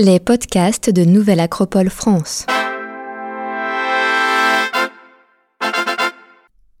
[0.00, 2.46] Les podcasts de Nouvelle Acropole France.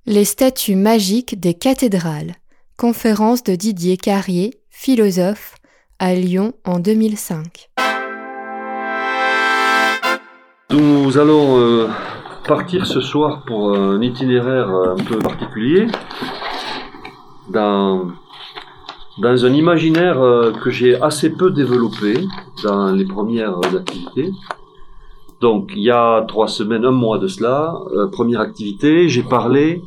[0.06, 2.36] Les statues magiques des cathédrales.
[2.76, 5.56] Conférence de Didier Carrier, philosophe,
[5.98, 7.70] à Lyon en 2005.
[10.70, 11.88] Nous allons euh,
[12.46, 15.88] partir ce soir pour un itinéraire un peu particulier
[17.50, 18.12] dans
[19.20, 22.14] dans un imaginaire euh, que j'ai assez peu développé
[22.62, 24.30] dans les premières activités.
[25.40, 29.82] Donc, il y a trois semaines, un mois de cela, euh, première activité, j'ai parlé,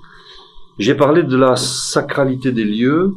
[0.80, 3.14] j'ai parlé de la sacralité des lieux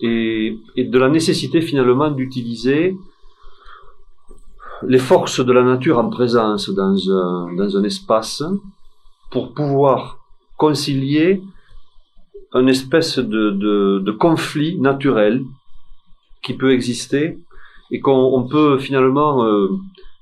[0.00, 2.96] et, et de la nécessité finalement d'utiliser
[4.82, 8.42] les forces de la nature en présence dans un, dans un espace
[9.30, 10.18] pour pouvoir
[10.56, 11.42] concilier
[12.60, 15.44] une espèce de, conflit naturel
[16.42, 17.38] qui peut exister
[17.90, 19.68] et qu'on peut finalement euh,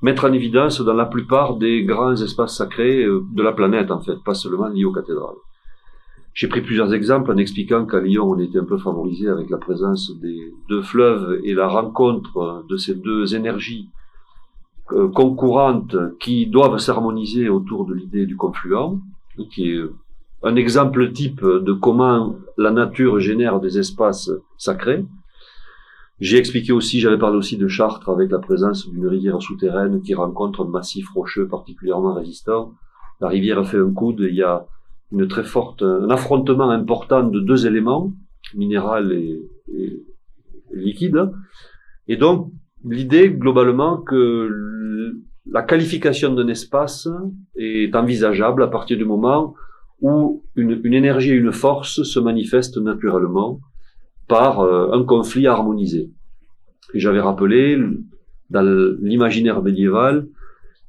[0.03, 4.01] mettre en évidence dans la plupart des grands espaces sacrés euh, de la planète, en
[4.01, 5.37] fait, pas seulement liés aux cathédrales.
[6.35, 9.57] J'ai pris plusieurs exemples en expliquant qu'à Lyon, on était un peu favorisé avec la
[9.57, 13.89] présence des deux fleuves et la rencontre de ces deux énergies
[14.93, 18.99] euh, concurrentes qui doivent s'harmoniser autour de l'idée du confluent,
[19.51, 19.81] qui est
[20.45, 25.05] un exemple type de comment la nature génère des espaces sacrés.
[26.21, 30.15] J'ai expliqué aussi, j'avais parlé aussi de Chartres avec la présence d'une rivière souterraine qui
[30.15, 32.75] rencontre un massif rocheux particulièrement résistant.
[33.21, 34.67] La rivière fait un coude, il y a
[35.13, 38.13] une très forte, un affrontement important de deux éléments,
[38.55, 40.03] minéral et, et
[40.73, 41.31] liquide.
[42.07, 42.53] Et donc,
[42.85, 45.15] l'idée globalement que
[45.51, 47.09] la qualification d'un espace
[47.57, 49.55] est envisageable à partir du moment
[50.05, 53.61] où une, une énergie et une force se manifestent naturellement
[54.29, 56.11] par euh, un conflit harmonisé.
[56.93, 57.79] Et j'avais rappelé
[58.51, 60.27] dans l'imaginaire médiéval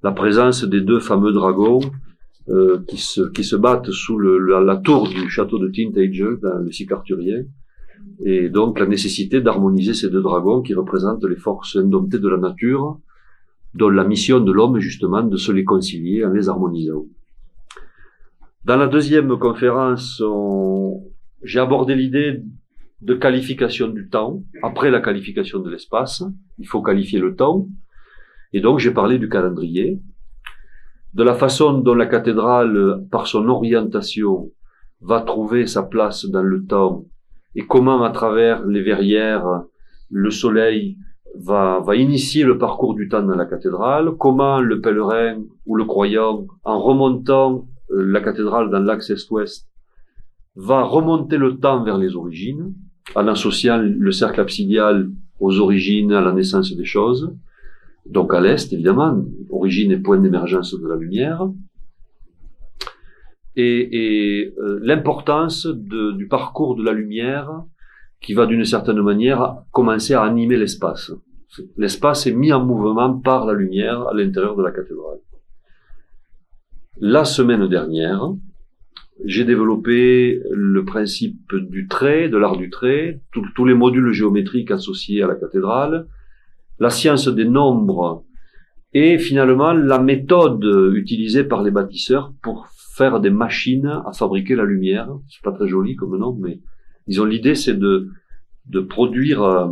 [0.04, 1.80] la présence des deux fameux dragons
[2.50, 6.60] euh, qui, se, qui se battent sous le, la, tour du château de Tintagel dans
[6.60, 7.44] le cycle arthurien,
[8.24, 12.38] et donc la nécessité d'harmoniser ces deux dragons qui représentent les forces indomptées de la
[12.38, 13.00] nature,
[13.74, 17.06] dont la mission de l'homme est justement de se les concilier en les harmonisant.
[18.66, 20.24] Dans la deuxième conférence,
[21.44, 22.42] j'ai abordé l'idée
[23.02, 26.24] de qualification du temps, après la qualification de l'espace.
[26.58, 27.68] Il faut qualifier le temps.
[28.54, 30.02] Et donc, j'ai parlé du calendrier,
[31.14, 34.50] de la façon dont la cathédrale, par son orientation,
[35.00, 37.06] va trouver sa place dans le temps
[37.54, 39.46] et comment, à travers les verrières,
[40.10, 40.98] le soleil
[41.36, 46.48] va, initier le parcours du temps dans la cathédrale, comment le pèlerin ou le croyant,
[46.64, 47.66] en remontant
[47.98, 49.68] la cathédrale dans l'axe est-ouest
[50.56, 52.74] va remonter le temps vers les origines,
[53.14, 57.36] en associant le cercle absidial aux origines, à la naissance des choses.
[58.06, 61.48] Donc à l'est, évidemment, origine et point d'émergence de la lumière.
[63.56, 67.64] Et, et euh, l'importance du parcours de la lumière
[68.22, 71.12] qui va d'une certaine manière commencer à animer l'espace.
[71.78, 75.20] L'espace est mis en mouvement par la lumière à l'intérieur de la cathédrale.
[77.02, 78.30] La semaine dernière,
[79.26, 85.22] j'ai développé le principe du trait, de l'art du trait, tous les modules géométriques associés
[85.22, 86.08] à la cathédrale,
[86.80, 88.24] la science des nombres
[88.94, 94.64] et finalement la méthode utilisée par les bâtisseurs pour faire des machines à fabriquer la
[94.64, 95.10] lumière.
[95.28, 96.62] C'est pas très joli comme nom, mais
[97.08, 98.08] disons l'idée c'est de,
[98.68, 99.68] de produire euh,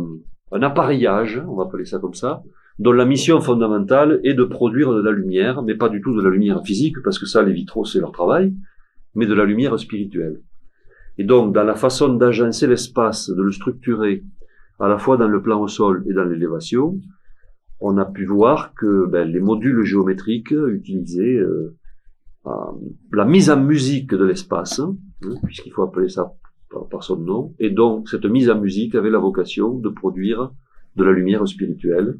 [0.52, 2.42] un appareillage, on va appeler ça comme ça,
[2.78, 6.22] dont la mission fondamentale est de produire de la lumière, mais pas du tout de
[6.22, 8.52] la lumière physique, parce que ça, les vitraux, c'est leur travail,
[9.14, 10.40] mais de la lumière spirituelle.
[11.18, 14.24] Et donc, dans la façon d'agencer l'espace, de le structurer,
[14.80, 16.98] à la fois dans le plan au sol et dans l'élévation,
[17.80, 21.76] on a pu voir que ben, les modules géométriques utilisaient euh,
[23.12, 24.96] la mise en musique de l'espace, hein,
[25.44, 26.32] puisqu'il faut appeler ça
[26.70, 30.50] par, par, son nom, et donc cette mise en musique avait la vocation de produire
[30.96, 32.18] de la lumière spirituelle,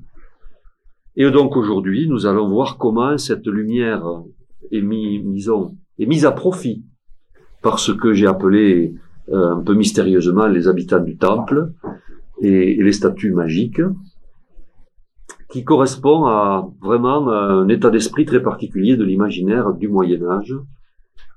[1.17, 4.05] et donc aujourd'hui, nous allons voir comment cette lumière
[4.71, 5.25] est, mis,
[5.99, 6.85] est mise à profit
[7.63, 8.95] par ce que j'ai appelé
[9.31, 11.73] euh, un peu mystérieusement les habitants du temple
[12.41, 13.81] et, les statues magiques,
[15.51, 20.55] qui correspond à vraiment un état d'esprit très particulier de l'imaginaire du Moyen Âge,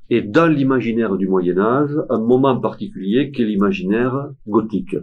[0.09, 4.95] et dans l'imaginaire du Moyen Âge, un moment particulier qui est l'imaginaire gothique.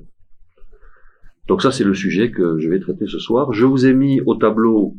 [1.48, 3.52] Donc ça, c'est le sujet que je vais traiter ce soir.
[3.52, 4.94] Je vous ai mis au tableau,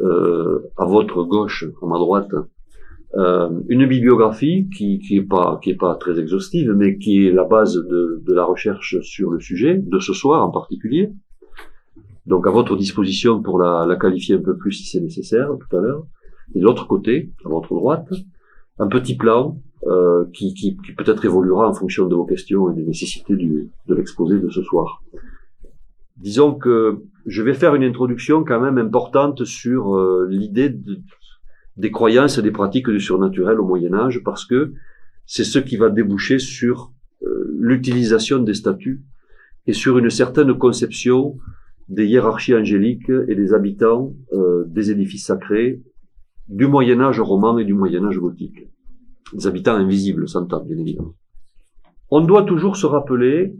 [0.00, 2.34] euh, à votre gauche, à ma droite,
[3.16, 8.20] euh, une bibliographie qui, qui pas pas très exhaustive, mais qui est la base de,
[8.24, 11.12] de, la recherche sur le sujet de ce soir en particulier.
[12.26, 15.76] donc à votre disposition pour la, la qualifier un peu plus si c'est nécessaire tout
[15.76, 16.06] à l'heure.
[16.54, 18.08] Et de l'autre côté, à votre droite,
[18.78, 22.74] un petit plan euh, qui, qui, qui peut-être évoluera en fonction de vos questions et
[22.74, 25.02] des nécessités du, de l'exposé de ce soir.
[26.16, 31.00] Disons que je vais faire une introduction quand même importante sur euh, l'idée de,
[31.76, 34.72] des croyances et des pratiques du surnaturel au Moyen Âge, parce que
[35.26, 39.02] c'est ce qui va déboucher sur euh, l'utilisation des statues
[39.66, 41.38] et sur une certaine conception
[41.88, 45.82] des hiérarchies angéliques et des habitants euh, des édifices sacrés
[46.48, 48.68] du Moyen Âge roman et du Moyen Âge gothique.
[49.32, 51.14] Des habitants invisibles, s'entend bien évidemment.
[52.10, 53.54] On doit toujours se rappeler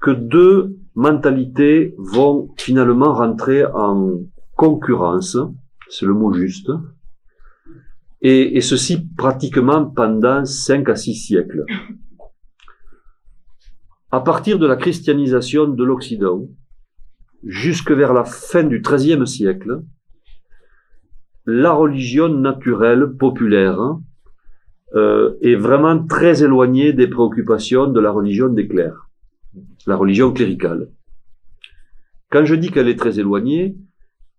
[0.00, 4.22] que deux mentalités vont finalement rentrer en
[4.56, 5.36] concurrence,
[5.88, 6.70] c'est le mot juste,
[8.22, 11.64] et, ceci pratiquement pendant cinq à six siècles.
[14.10, 16.48] À partir de la christianisation de l'Occident,
[17.44, 19.82] jusque vers la fin du XIIIe siècle,
[21.44, 23.78] la religion naturelle populaire
[24.94, 29.05] euh, est vraiment très éloignée des préoccupations de la religion des clercs,
[29.86, 30.90] la religion cléricale.
[32.30, 33.76] Quand je dis qu'elle est très éloignée,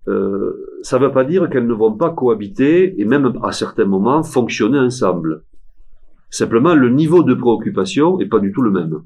[0.08, 3.86] euh, ça ne veut pas dire qu'elles ne vont pas cohabiter et même à certains
[3.86, 5.44] moments fonctionner ensemble.
[6.30, 9.02] Simplement, le niveau de préoccupation n'est pas du tout le même.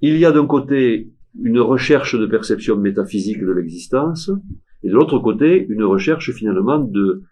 [0.00, 1.12] Il y a d'un côté
[1.42, 4.30] une recherche de perception métaphysique de l'existence,
[4.82, 7.22] et de l'autre côté, une recherche finalement de,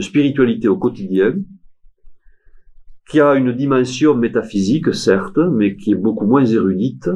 [0.00, 1.34] spiritualité au quotidien,
[3.08, 7.10] qui a une dimension métaphysique, certes, mais qui est beaucoup moins érudite,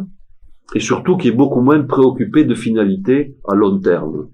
[0.75, 4.29] et surtout qui est beaucoup moins préoccupée de finalité à long terme,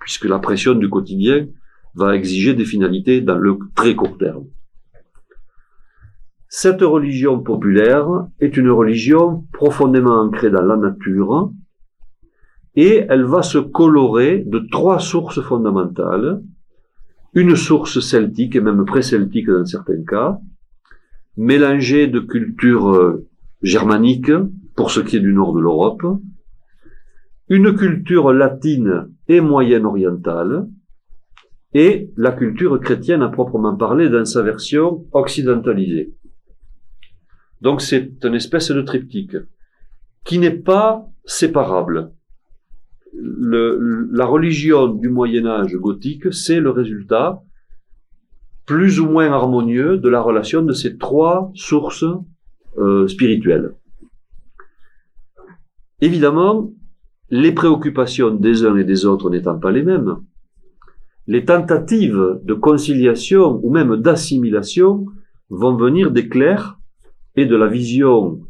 [0.00, 1.46] puisque la pression du quotidien
[1.94, 4.46] va exiger des finalités dans le très court terme.
[6.48, 8.08] Cette religion populaire
[8.40, 11.52] est une religion profondément ancrée dans la nature
[12.74, 16.42] et elle va se colorer de trois sources fondamentales.
[17.40, 20.40] Une source celtique et même pré-celtique dans certains cas,
[21.36, 23.28] mélangée de cultures euh,
[23.62, 24.32] germaniques
[24.74, 26.02] pour ce qui est du nord de l'Europe,
[27.48, 30.66] une culture latine et moyenne orientale,
[31.74, 36.16] et la culture chrétienne à proprement parler dans sa version occidentalisée.
[37.60, 39.36] Donc c'est une espèce de triptyque
[40.24, 42.10] qui n'est pas séparable.
[43.14, 47.42] Le, la religion du Moyen Âge gothique, c'est le résultat
[48.66, 52.04] plus ou moins harmonieux de la relation de ces trois sources
[52.76, 53.72] euh, spirituelles.
[56.00, 56.70] Évidemment,
[57.30, 60.18] les préoccupations des uns et des autres n'étant pas les mêmes,
[61.26, 65.06] les tentatives de conciliation ou même d'assimilation
[65.50, 66.78] vont venir des clercs
[67.36, 68.40] et de la vision,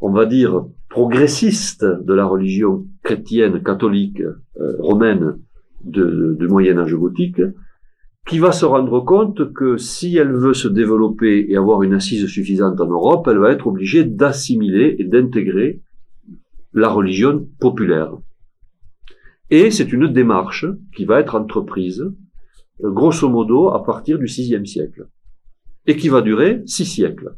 [0.00, 5.38] on va dire, progressiste de la religion chrétienne, catholique, euh, romaine
[5.82, 7.40] du Moyen Âge gothique,
[8.26, 12.26] qui va se rendre compte que si elle veut se développer et avoir une assise
[12.26, 15.80] suffisante en Europe, elle va être obligée d'assimiler et d'intégrer
[16.72, 18.12] la religion populaire.
[19.50, 22.00] Et c'est une démarche qui va être entreprise,
[22.82, 25.06] euh, grosso modo, à partir du VIe siècle,
[25.86, 27.36] et qui va durer six siècles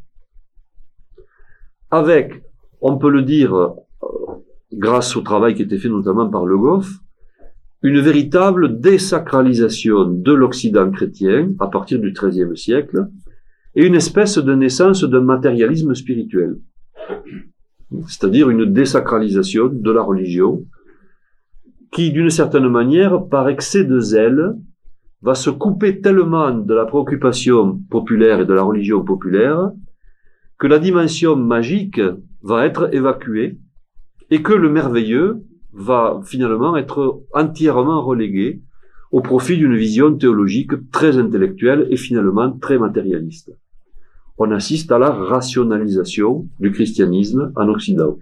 [1.90, 2.42] avec,
[2.80, 3.68] on peut le dire, euh,
[4.72, 6.88] grâce au travail qui était fait notamment par Le Goff,
[7.82, 13.08] une véritable désacralisation de l'Occident chrétien à partir du XIIIe siècle
[13.74, 16.58] et une espèce de naissance d'un matérialisme spirituel,
[18.08, 20.64] c'est-à-dire une désacralisation de la religion
[21.92, 24.54] qui, d'une certaine manière, par excès de zèle,
[25.22, 29.70] va se couper tellement de la préoccupation populaire et de la religion populaire
[30.58, 32.00] que la dimension magique
[32.42, 33.58] va être évacuée
[34.30, 38.62] et que le merveilleux va finalement être entièrement relégué
[39.10, 43.52] au profit d'une vision théologique très intellectuelle et finalement très matérialiste.
[44.36, 48.18] On assiste à la rationalisation du christianisme en Occident.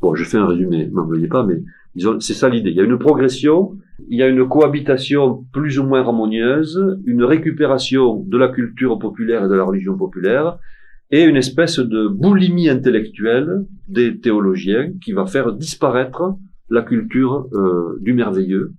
[0.00, 1.62] Bon, je fais un résumé, m'en veuillez pas, mais
[2.20, 2.70] c'est ça l'idée.
[2.70, 3.76] Il y a une progression,
[4.08, 9.44] il y a une cohabitation plus ou moins harmonieuse, une récupération de la culture populaire
[9.44, 10.58] et de la religion populaire,
[11.10, 16.34] et une espèce de boulimie intellectuelle des théologiens qui va faire disparaître
[16.70, 18.72] la culture euh, du merveilleux,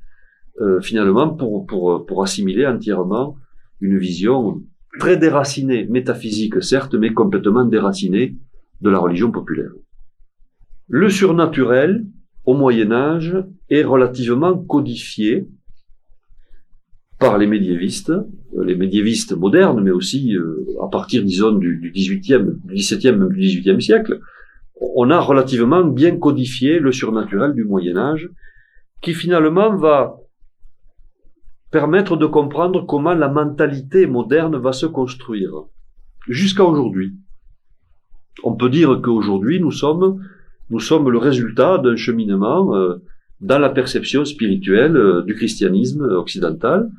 [0.61, 3.35] euh, finalement, pour, pour, pour assimiler entièrement
[3.81, 4.61] une vision
[4.99, 8.35] très déracinée, métaphysique certes, mais complètement déracinée
[8.81, 9.71] de la religion populaire.
[10.87, 12.05] Le surnaturel,
[12.45, 13.37] au Moyen Âge
[13.69, 15.47] est relativement codifié
[17.19, 21.91] par les médiévistes, euh, les médiévistes modernes, mais aussi euh, à partir, disons, du, du
[21.91, 24.19] 18e, du 17e, même du 18e siècle,
[24.95, 28.29] on a relativement bien codifié le surnaturel du Moyen Âge,
[29.01, 30.17] qui finalement va
[31.71, 35.53] permettre de comprendre comment la mentalité moderne va se construire
[36.27, 37.15] jusqu'à aujourd'hui.
[38.43, 40.21] On peut dire qu'aujourd'hui nous sommes
[40.69, 42.95] nous sommes le résultat d'un cheminement euh,
[43.41, 46.89] dans la perception spirituelle euh, du christianisme occidental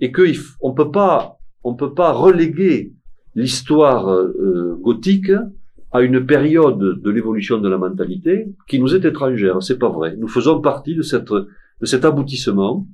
[0.00, 2.92] et qu'on peut pas on peut pas reléguer
[3.34, 5.32] l'histoire euh, gothique
[5.92, 9.62] à une période de l'évolution de la mentalité qui nous est étrangère.
[9.62, 10.16] C'est pas vrai.
[10.18, 11.30] Nous faisons partie de cette
[11.80, 12.86] de cet aboutissement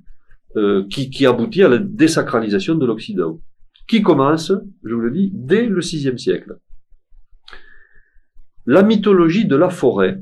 [0.57, 3.41] euh, qui, qui aboutit à la désacralisation de l'Occident,
[3.89, 6.59] qui commence, je vous le dis, dès le VIe siècle.
[8.67, 10.21] La mythologie de la forêt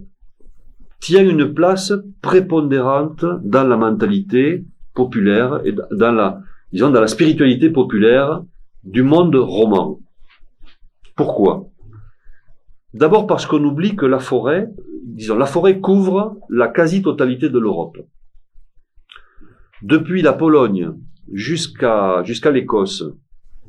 [1.01, 1.93] tient une place
[2.23, 4.65] prépondérante dans la mentalité
[4.95, 6.41] populaire et dans la,
[6.73, 8.43] disons, dans la spiritualité populaire
[8.85, 9.99] du monde roman.
[11.17, 11.69] Pourquoi?
[12.95, 14.69] D'abord parce qu'on oublie que la forêt,
[15.05, 17.99] disons, la forêt couvre la quasi-totalité de l'Europe.
[19.83, 20.93] Depuis la Pologne
[21.33, 23.05] jusqu'à jusqu'à l'Écosse,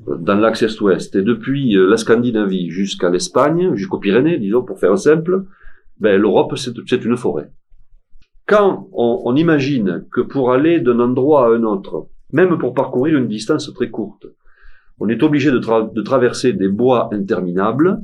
[0.07, 4.97] dans l'axe est-ouest, et depuis euh, la Scandinavie jusqu'à l'Espagne, jusqu'aux Pyrénées, disons, pour faire
[4.97, 5.45] simple,
[5.99, 7.51] ben, l'Europe, c'est une forêt.
[8.47, 13.27] Quand on, imagine que pour aller d'un endroit à un autre, même pour parcourir une
[13.27, 14.25] distance très courte,
[14.99, 18.01] on est obligé de, de traverser des bois interminables,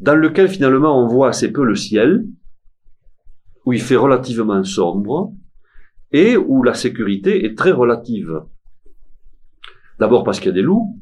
[0.00, 2.26] dans lequel finalement on voit assez peu le ciel,
[3.64, 5.32] où il fait relativement sombre,
[6.12, 8.42] et où la sécurité est très relative.
[9.98, 10.98] D'abord parce qu'il y a des loups,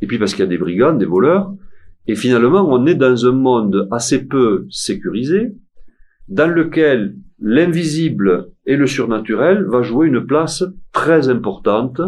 [0.00, 1.52] et puis parce qu'il y a des brigands, des voleurs,
[2.06, 5.54] et finalement on est dans un monde assez peu sécurisé,
[6.28, 12.00] dans lequel l'invisible et le surnaturel va jouer une place très importante,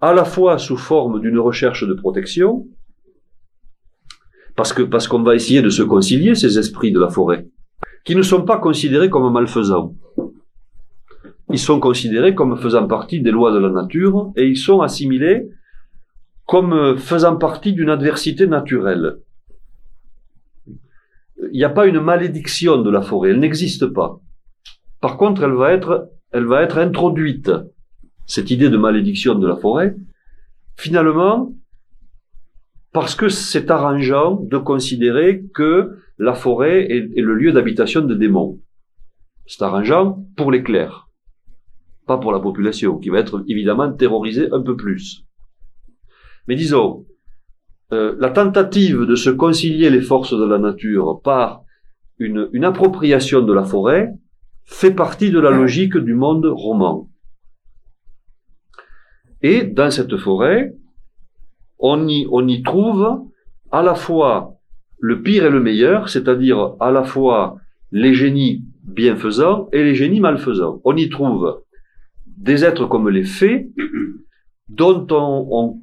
[0.00, 2.66] à la fois sous forme d'une recherche de protection,
[4.56, 7.48] parce que parce qu'on va essayer de se concilier ces esprits de la forêt,
[8.04, 9.94] qui ne sont pas considérés comme malfaisants.
[11.52, 15.48] Ils sont considérés comme faisant partie des lois de la nature et ils sont assimilés
[16.50, 19.18] comme faisant partie d'une adversité naturelle.
[21.52, 24.18] Il n'y a pas une malédiction de la forêt, elle n'existe pas.
[25.00, 27.52] Par contre, elle va être, elle va être introduite,
[28.26, 29.94] cette idée de malédiction de la forêt,
[30.76, 31.54] finalement,
[32.92, 38.16] parce que c'est arrangeant de considérer que la forêt est, est le lieu d'habitation des
[38.16, 38.58] démons.
[39.46, 41.06] C'est arrangeant pour les clercs
[42.08, 45.24] pas pour la population, qui va être évidemment terrorisée un peu plus.
[46.48, 47.06] Mais disons,
[47.92, 51.64] euh, la tentative de se concilier les forces de la nature par
[52.18, 54.12] une, appropriation de la forêt
[54.64, 57.08] fait partie de la logique du monde roman.
[59.42, 60.74] Et dans cette forêt,
[61.78, 63.22] on y trouve
[63.72, 64.60] à la fois
[64.98, 67.56] le pire et le meilleur, c'est-à-dire à la fois
[67.90, 70.80] les génies bienfaisants et les génies malfaisants.
[70.84, 71.62] On y trouve
[72.26, 73.70] des êtres comme les fées,
[74.70, 75.04] dont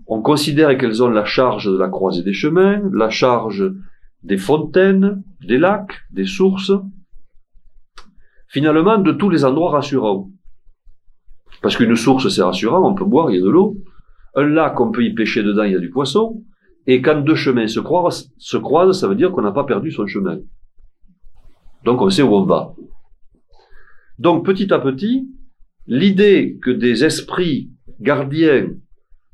[0.08, 3.74] on, considère qu'elles ont la charge de la croisée des chemins, la charge
[4.24, 6.72] des fontaines, des lacs, des sources,
[8.48, 10.30] finalement de tous les endroits rassurants.
[11.62, 13.76] Parce qu'une source c'est rassurant, on peut boire, il y a de l'eau.
[14.36, 16.44] Un lac, on peut y pêcher dedans, il y a du poisson.
[16.86, 19.92] Et quand deux chemins se croisent, se croisent ça veut dire qu'on n'a pas perdu
[19.92, 20.40] son chemin.
[21.84, 22.74] Donc on sait où on va.
[24.18, 25.28] Donc petit à petit,
[25.88, 28.70] l'idée que des esprits gardiens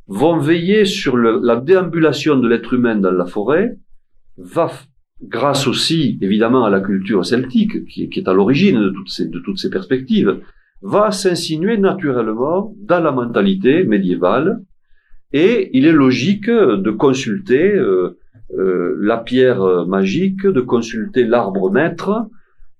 [0.08, 3.78] vont veiller sur la déambulation de l'être humain dans la forêt
[4.38, 4.72] va,
[5.22, 9.40] grâce aussi évidemment à la culture celtique, qui, est à l'origine de, toutes ces, de
[9.40, 10.40] toutes ces perspectives,
[10.82, 14.62] va s'insinuer naturellement dans la mentalité médiévale,
[15.32, 18.20] et il est logique de consulter euh,
[18.58, 22.28] euh, la pierre magique, de consulter l'arbre maître,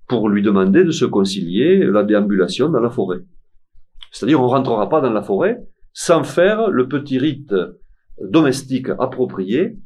[0.06, 3.20] pour lui demander de se concilier la déambulation dans la forêt.
[4.12, 5.62] C'est-à-dire, on rentrera pas dans la forêt
[5.94, 7.54] sans faire le petit rite
[8.20, 9.78] domestique approprié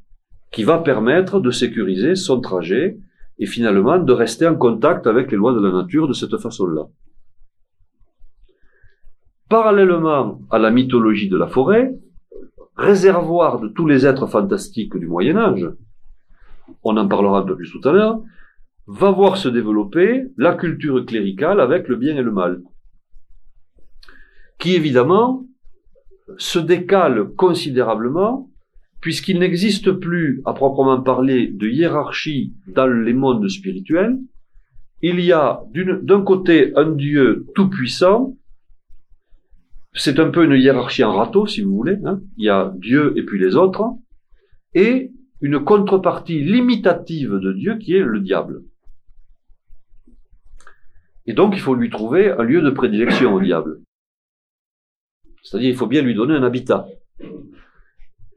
[0.50, 2.98] qui va permettre de sécuriser son trajet
[3.38, 6.86] et finalement de rester en contact avec les lois de la nature de cette façon-là.
[9.48, 11.94] Parallèlement à la mythologie de la forêt,
[12.76, 15.70] réservoir de tous les êtres fantastiques du Moyen Âge,
[16.82, 18.20] on en parlera un peu plus tout à l'heure,
[18.86, 22.62] va voir se développer la culture cléricale avec le bien et le mal
[24.58, 25.44] qui évidemment
[26.36, 28.50] se décale considérablement
[29.00, 34.18] puisqu'il n'existe plus, à proprement parler, de hiérarchie dans les mondes spirituels.
[35.02, 35.62] Il y a
[36.02, 38.36] d'un côté un Dieu tout-puissant,
[39.94, 42.20] c'est un peu une hiérarchie en râteau, si vous voulez, hein.
[42.36, 43.84] il y a Dieu et puis les autres,
[44.74, 48.62] et une contrepartie limitative de Dieu qui est le diable.
[51.26, 53.80] Et donc, il faut lui trouver un lieu de prédilection au diable.
[55.48, 56.86] C'est-à-dire, il faut bien lui donner un habitat.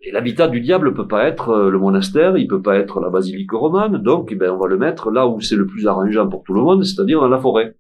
[0.02, 3.10] Et l'habitat du diable peut pas être euh, le monastère, il peut pas être la
[3.10, 6.28] basilique romane, donc eh ben, on va le mettre là où c'est le plus arrangeant
[6.28, 7.76] pour tout le monde, c'est-à-dire dans la forêt.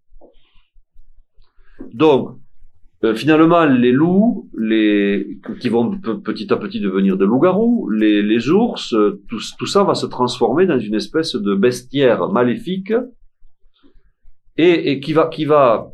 [1.93, 2.38] Donc,
[3.05, 8.93] euh, finalement, les loups, les qui vont petit à petit devenir des loups-garous, les, ours,
[8.93, 12.93] euh, tout, ça va se transformer dans une espèce de bestiaire maléfique
[14.57, 15.91] et, qui va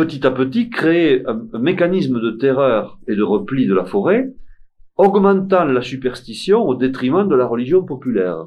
[0.00, 4.32] petit à petit créer un, mécanisme de terreur et de repli de la forêt,
[4.96, 8.46] augmentant la superstition au détriment de la religion populaire.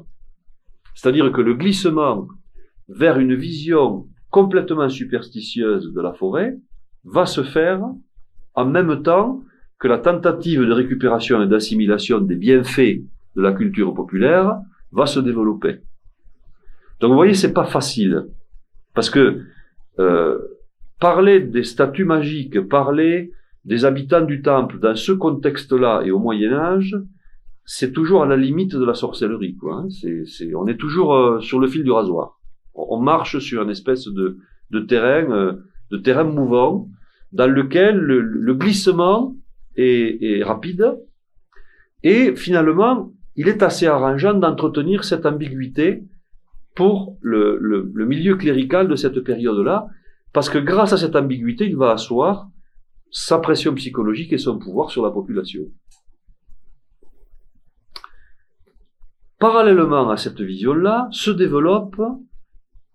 [0.96, 2.26] C'est-à-dire que le glissement
[2.88, 6.56] vers une vision complètement superstitieuse de la forêt
[7.04, 7.82] va se faire
[8.54, 9.40] en même temps
[9.78, 12.98] que la tentative de récupération et d'assimilation des bienfaits
[13.36, 14.56] de la culture populaire
[14.90, 15.82] va se développer.
[16.98, 18.26] Donc vous voyez, c'est pas facile,
[18.92, 19.44] parce que
[20.00, 20.38] euh,
[21.04, 23.30] parler des statues magiques, parler
[23.66, 26.96] des habitants du temple dans ce contexte-là et au Moyen Âge,
[27.66, 29.54] c'est toujours à la limite de la sorcellerie.
[29.70, 29.88] Hein.
[30.56, 32.40] on est toujours euh, sur le fil du rasoir.
[32.74, 35.52] On, marche sur une espèce de, terrain, euh,
[35.90, 36.88] de terrain mouvant,
[37.32, 39.36] dans lequel le, glissement
[39.76, 40.86] est, rapide.
[42.02, 46.04] Et finalement, il est assez arrangeant d'entretenir cette ambiguïté
[46.74, 49.86] pour le milieu clérical de cette période-là,
[50.34, 52.50] parce que grâce à cette ambiguïté, il va asseoir
[53.10, 55.62] sa pression psychologique et son pouvoir sur la population.
[59.38, 62.02] Parallèlement à cette vision-là, se développe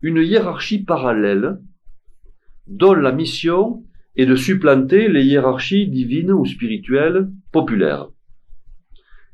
[0.01, 1.60] une hiérarchie parallèle
[2.67, 3.86] dont la mission
[4.17, 8.10] et de supplanter les hiérarchies divines ou spirituelles populaires,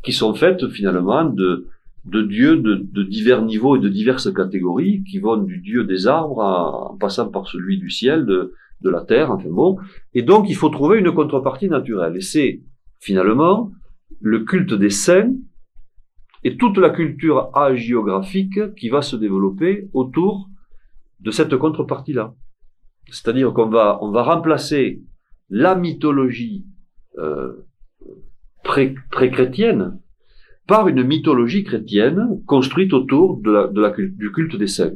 [0.04, 1.68] qui sont faites finalement de,
[2.06, 6.08] de dieux de, de, divers niveaux et de diverses catégories, qui vont du dieu des
[6.08, 9.78] arbres en passant par celui du ciel, de, de la terre, enfin bon.
[10.14, 12.18] Et donc il faut trouver une contrepartie naturelle.
[12.18, 12.62] Et c'est
[13.00, 13.72] finalement
[14.22, 15.34] le culte des saints
[16.44, 20.48] et toute la culture hagiographique qui va se développer autour
[21.20, 22.36] de cette contrepartie-là.
[23.10, 25.02] C'est-à-dire qu'on va, on va remplacer
[25.50, 26.66] la mythologie
[27.18, 27.66] euh,
[28.64, 30.00] pré-chrétienne
[30.68, 34.96] par une mythologie chrétienne construite autour de la, du culte des saints.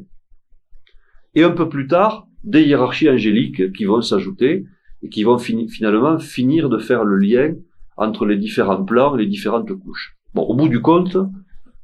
[1.36, 4.66] Et un peu plus tard, des hiérarchies angéliques qui vont s'ajouter
[5.04, 7.54] et qui vont finalement finir de faire le lien
[7.98, 10.18] entre les différents plans, les différentes couches.
[10.34, 11.18] Bon, au bout du compte,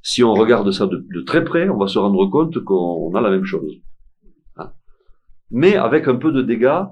[0.01, 3.29] si on regarde ça de, très près, on va se rendre compte qu'on a la
[3.29, 3.81] même chose
[5.51, 6.83] mais avec un peu de dégâts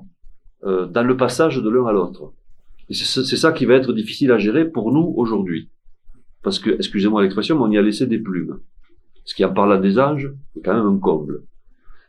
[0.63, 2.33] euh, dans le passage de l'un à l'autre.
[2.89, 5.69] Et c'est ça qui va être difficile à gérer pour nous aujourd'hui.
[6.43, 8.59] Parce que, excusez-moi l'expression, mais on y a laissé des plumes.
[9.25, 11.43] Ce qui en parle à des anges, c'est quand même un comble.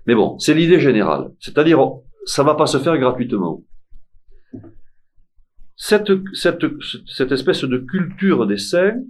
[0.06, 1.30] Mais bon, c'est l'idée générale.
[1.38, 1.78] C'est-à-dire,
[2.26, 3.62] ça va pas se faire gratuitement.
[5.76, 9.02] Cette, espèce de culture des saints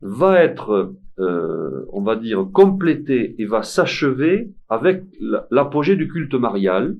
[0.00, 5.02] va être euh, on va dire, complété et va s'achever avec
[5.50, 6.96] l'apogée du culte marial,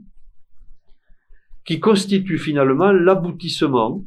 [1.65, 4.05] qui constitue finalement l'aboutissement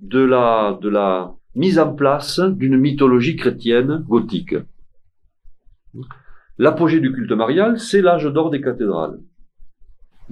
[0.00, 4.54] de la, de la mise en place d'une mythologie chrétienne gothique.
[6.58, 9.18] L'apogée du culte marial, c'est l'âge d'or des cathédrales,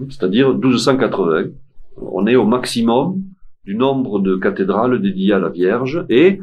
[0.08, 1.46] c'est-à-dire 1280.
[1.96, 3.22] On est au maximum
[3.64, 6.40] du nombre de cathédrales dédiées à la Vierge, et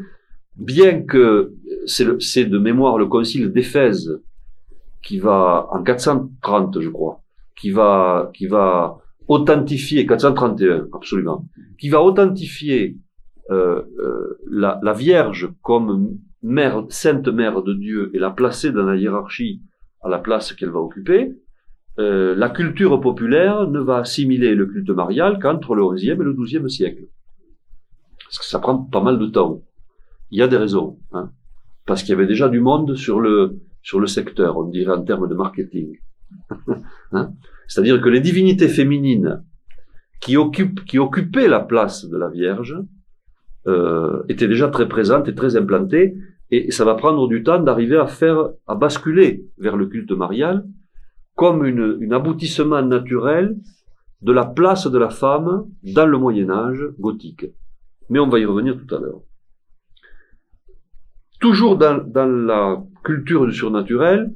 [0.56, 1.54] bien que
[1.86, 4.22] c'est de mémoire le concile d'Éphèse
[5.02, 7.22] qui va, en 430 je crois,
[7.56, 11.46] qui va, qui va authentifier, 431 absolument,
[11.80, 12.98] qui va authentifier
[13.50, 19.62] la, la, Vierge comme mère, sainte mère de Dieu et la placer dans la hiérarchie
[20.02, 21.36] à la place qu'elle va occuper,
[21.98, 26.34] euh, la culture populaire ne va assimiler le culte marial qu'entre le XIe et le
[26.34, 27.06] XIIe siècle.
[28.24, 29.62] Parce que ça prend pas mal de temps.
[30.32, 31.00] Il y a des raisons.
[31.14, 31.32] Hein
[31.86, 35.04] parce qu'il y avait déjà du monde sur le sur le secteur, on dirait en
[35.04, 35.98] termes de marketing.
[37.12, 37.34] hein
[37.68, 39.44] C'est-à-dire que les divinités féminines
[40.20, 42.76] qui occupent qui occupaient la place de la Vierge
[43.68, 46.16] euh, étaient déjà très présentes et très implantées,
[46.52, 50.66] et ça va prendre du temps d'arriver à faire à basculer vers le culte marial
[51.36, 53.58] comme une, un aboutissement naturel
[54.22, 57.46] de la place de la femme dans le Moyen Âge gothique.
[58.10, 59.22] Mais on va y revenir tout à l'heure
[61.40, 64.34] toujours dans, dans, la culture du surnaturel,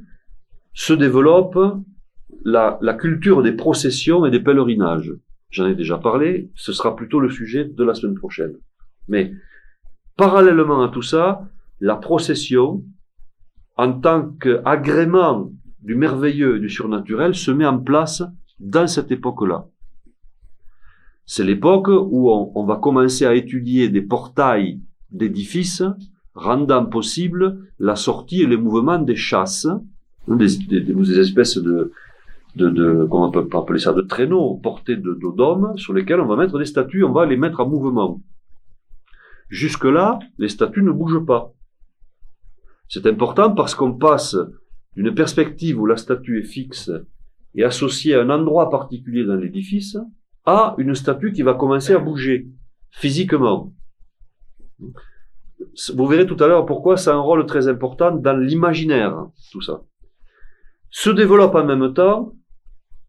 [0.74, 1.58] se développe
[2.46, 5.14] la, la, culture des processions et des pèlerinages.
[5.50, 8.58] J'en ai déjà parlé, ce sera plutôt le sujet de la semaine prochaine.
[9.10, 9.34] Mais
[10.16, 11.48] parallèlement à tout ça,
[11.82, 12.84] la procession,
[13.76, 18.24] en tant qu'agrément du merveilleux et du surnaturel, se met en place
[18.60, 19.66] dans cette époque-là.
[21.26, 24.80] C'est l'époque où on, va commencer à étudier des portails
[25.12, 25.84] d'édifices
[26.34, 29.84] rendant possible la sortie et le mouvement des chasses, hein,
[30.28, 31.92] des, espèces de,
[33.10, 36.66] comment on appeler ça, de traîneaux portés de, de sur lesquels on va mettre des
[36.66, 38.22] statues, on va les mettre en mouvement.
[39.50, 41.54] Jusque-là, les statues ne bougent pas.
[42.88, 44.38] C'est important parce qu'on passe
[44.96, 46.92] d'une perspective où la statue est fixe
[47.56, 49.98] et associée à un endroit particulier dans l'édifice
[50.46, 52.48] à une statue qui va commencer à bouger
[52.92, 53.74] physiquement.
[54.80, 59.62] Vous verrez tout à l'heure pourquoi ça a un rôle très important dans l'imaginaire, tout
[59.62, 59.84] ça.
[60.90, 62.34] Se développe en même temps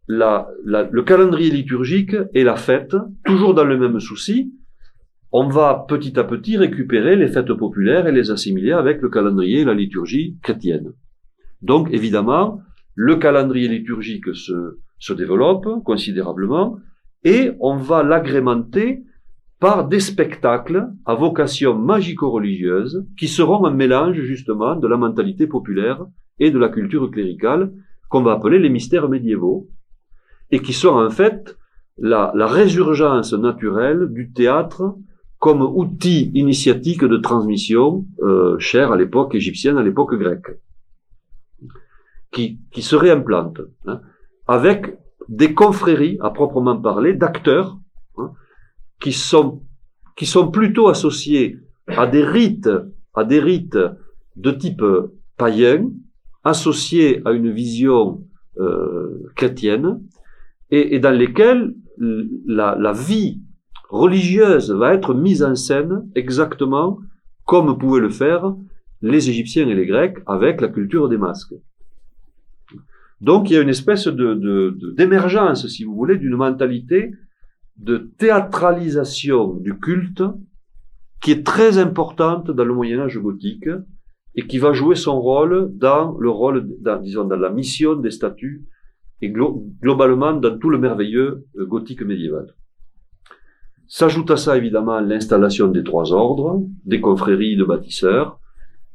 [0.07, 4.53] le calendrier liturgique et la fête, toujours dans le même souci,
[5.33, 9.61] on va petit à petit récupérer les fêtes populaires et les assimiler avec le calendrier
[9.61, 10.93] et la liturgie chrétienne.
[11.62, 12.61] Donc évidemment,
[12.95, 16.79] le calendrier liturgique se, développe considérablement
[17.25, 19.05] et on va l'agrémenter
[19.61, 26.05] par des spectacles à vocation magico-religieuse qui seront un mélange justement de la mentalité populaire
[26.38, 27.73] et de la culture cléricale
[28.09, 29.69] qu'on va appeler les mystères médiévaux
[30.51, 31.57] et qui sont en fait
[31.99, 34.97] la résurgence naturelle du théâtre
[35.40, 40.50] comme outil initiatique de transmission euh, cher à l'époque égyptienne, à l'époque grecque,
[42.31, 44.03] qui, qui se réimplante, hein,
[44.46, 44.98] avec
[45.29, 47.79] des confréries à proprement parler d'acteurs
[48.18, 48.33] hein,
[49.00, 49.62] qui sont
[50.16, 52.68] qui sont plutôt associés à des rites
[53.14, 53.79] à des rites
[54.37, 54.85] de type
[55.38, 55.90] païen
[56.44, 58.22] associés à une vision
[58.59, 60.03] euh, chrétienne
[60.70, 63.40] et, et, dans lesquels la, la vie
[63.90, 66.98] religieuse va être mise en scène exactement
[67.44, 68.55] comme pouvaient le faire
[69.03, 71.55] les Égyptiens et les Grecs avec la culture des masques.
[73.20, 77.12] Donc il y a une espèce de, d'émergence, si vous voulez, d'une mentalité
[77.76, 80.22] de théâtralisation du culte
[81.20, 83.68] qui est très importante dans le Moyen Âge gothique
[84.35, 86.66] et qui va jouer son rôle dans le rôle,
[87.03, 88.64] disons, dans la mission des statues
[89.20, 92.55] et globalement dans tout le merveilleux euh, gothique médiéval.
[93.92, 98.38] S'ajoute à ça évidemment l'installation des trois ordres, des confréries de bâtisseurs,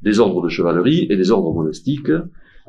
[0.02, 2.14] des ordres de chevalerie et des ordres monastiques,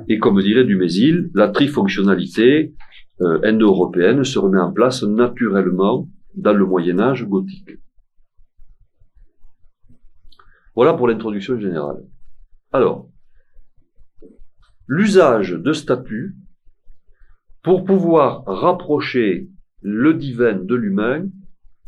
[0.09, 2.75] et comme dirait Dumézil, la trifonctionnalité
[3.21, 7.71] euh, indo-européenne se remet en place naturellement dans le Moyen Âge gothique.
[10.75, 12.03] Voilà pour l'introduction générale.
[12.73, 13.09] Alors,
[14.89, 16.35] l'usage de statues
[17.63, 19.49] pour pouvoir rapprocher
[19.81, 21.27] le divin de l'humain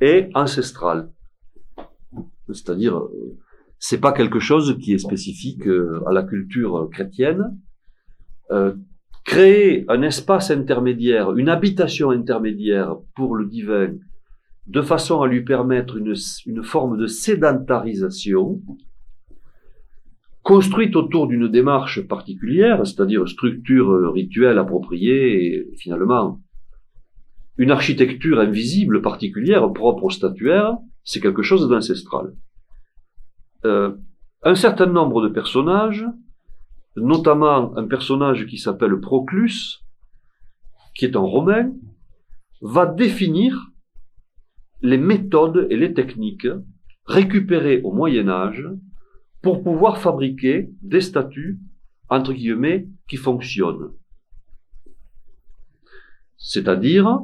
[0.01, 1.11] est ancestral.
[2.53, 3.37] C'est-à-dire, euh,
[3.79, 7.59] c'est pas quelque chose qui est spécifique euh, à la culture chrétienne.
[8.51, 8.75] Euh,
[9.25, 13.95] créer un espace intermédiaire, une habitation intermédiaire pour le divin,
[14.67, 16.15] de façon à lui permettre une,
[16.47, 18.63] une forme de sédentarisation,
[20.43, 26.41] construite autour d'une démarche particulière, c'est-à-dire structure rituelle appropriée et finalement
[27.59, 32.35] une architecture invisible particulière propre au statuaire, c'est quelque chose d'ancestral.
[33.65, 33.97] Euh,
[34.43, 36.07] un certain nombre de personnages,
[36.97, 39.83] notamment un personnage qui s'appelle Proclus,
[40.95, 41.73] qui est un romain,
[42.63, 43.73] va définir
[44.81, 46.47] les méthodes et les techniques
[47.07, 48.69] récupérées au Moyen Âge
[49.43, 51.59] pour pouvoir fabriquer des statues,
[52.09, 53.91] entre guillemets, qui fonctionnent.
[56.37, 57.21] C'est-à-dire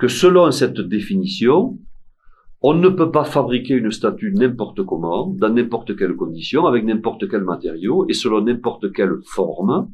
[0.00, 1.78] que selon cette définition,
[2.62, 7.28] on ne peut pas fabriquer une statue n'importe comment, dans n'importe quelle condition, avec n'importe
[7.28, 9.92] quel matériau et selon n'importe quelle forme.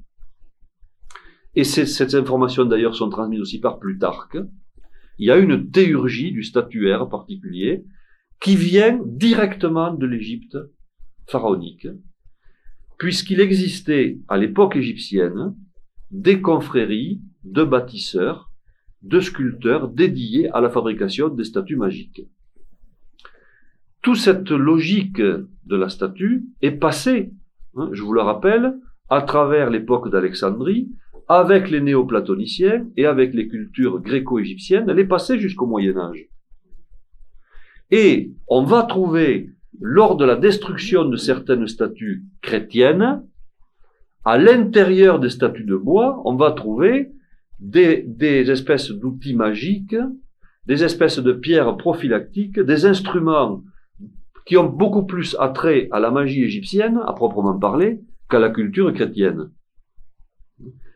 [1.57, 4.39] Et ces, informations d'ailleurs sont transmises aussi par Plutarque.
[5.19, 7.85] Il y a une théurgie du statuaire particulier
[8.41, 10.57] qui vient directement de l'Égypte
[11.27, 11.89] pharaonique,
[12.97, 15.57] puisqu'il existait à l'époque égyptienne
[16.13, 18.46] des confréries de bâtisseurs
[19.07, 22.23] de sculpteurs dédiés à la fabrication des statues magiques.
[24.03, 27.33] Toute cette logique de la statue est passée,
[27.77, 28.75] hein, je vous le rappelle,
[29.09, 30.89] à travers l'époque d'Alexandrie,
[31.29, 36.29] avec les néoplatoniciens et avec les cultures gréco-égyptiennes, elle est passée jusqu'au Moyen Âge.
[37.91, 43.23] Et on va trouver, lors de la destruction de certaines statues chrétiennes,
[44.25, 47.13] à l'intérieur des statues de bois, on va trouver
[47.59, 49.97] des, des espèces d'outils magiques,
[50.67, 53.63] des espèces de pierres prophylactiques, des instruments
[54.47, 58.93] qui ont beaucoup plus attrait à la magie égyptienne, à proprement parler, qu'à la culture
[58.93, 59.51] chrétienne.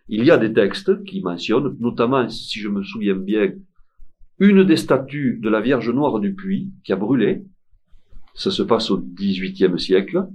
[0.08, 3.52] il y a des textes qui mentionnent, notamment, si je me souviens bien,
[4.38, 7.44] une des statues de la Vierge Noire du Puy qui a brûlé.
[8.34, 10.28] Ça se passe au XVIIIe siècle.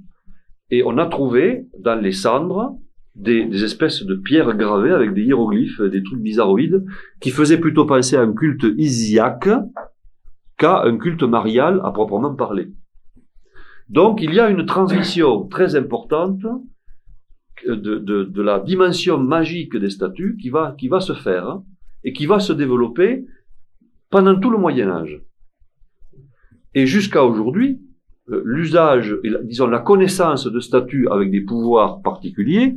[0.69, 2.77] Et on a trouvé dans les cendres
[3.15, 6.86] des, des, espèces de pierres gravées avec des hiéroglyphes, des trucs bizarroïdes,
[7.21, 9.49] qui faisaient plutôt penser à un culte isiaque
[10.58, 12.71] qu'à un culte marial à proprement parler.
[13.89, 16.41] Donc il y a une transmission très importante
[17.65, 21.60] de, de, de, la dimension magique des statues qui va, qui va se faire
[22.04, 23.25] et qui va se développer
[24.10, 25.21] pendant tout le Moyen Âge.
[26.73, 27.82] Et jusqu'à aujourd'hui,
[28.30, 32.75] euh, l'usage, disons la connaissance de statues avec des pouvoirs particuliers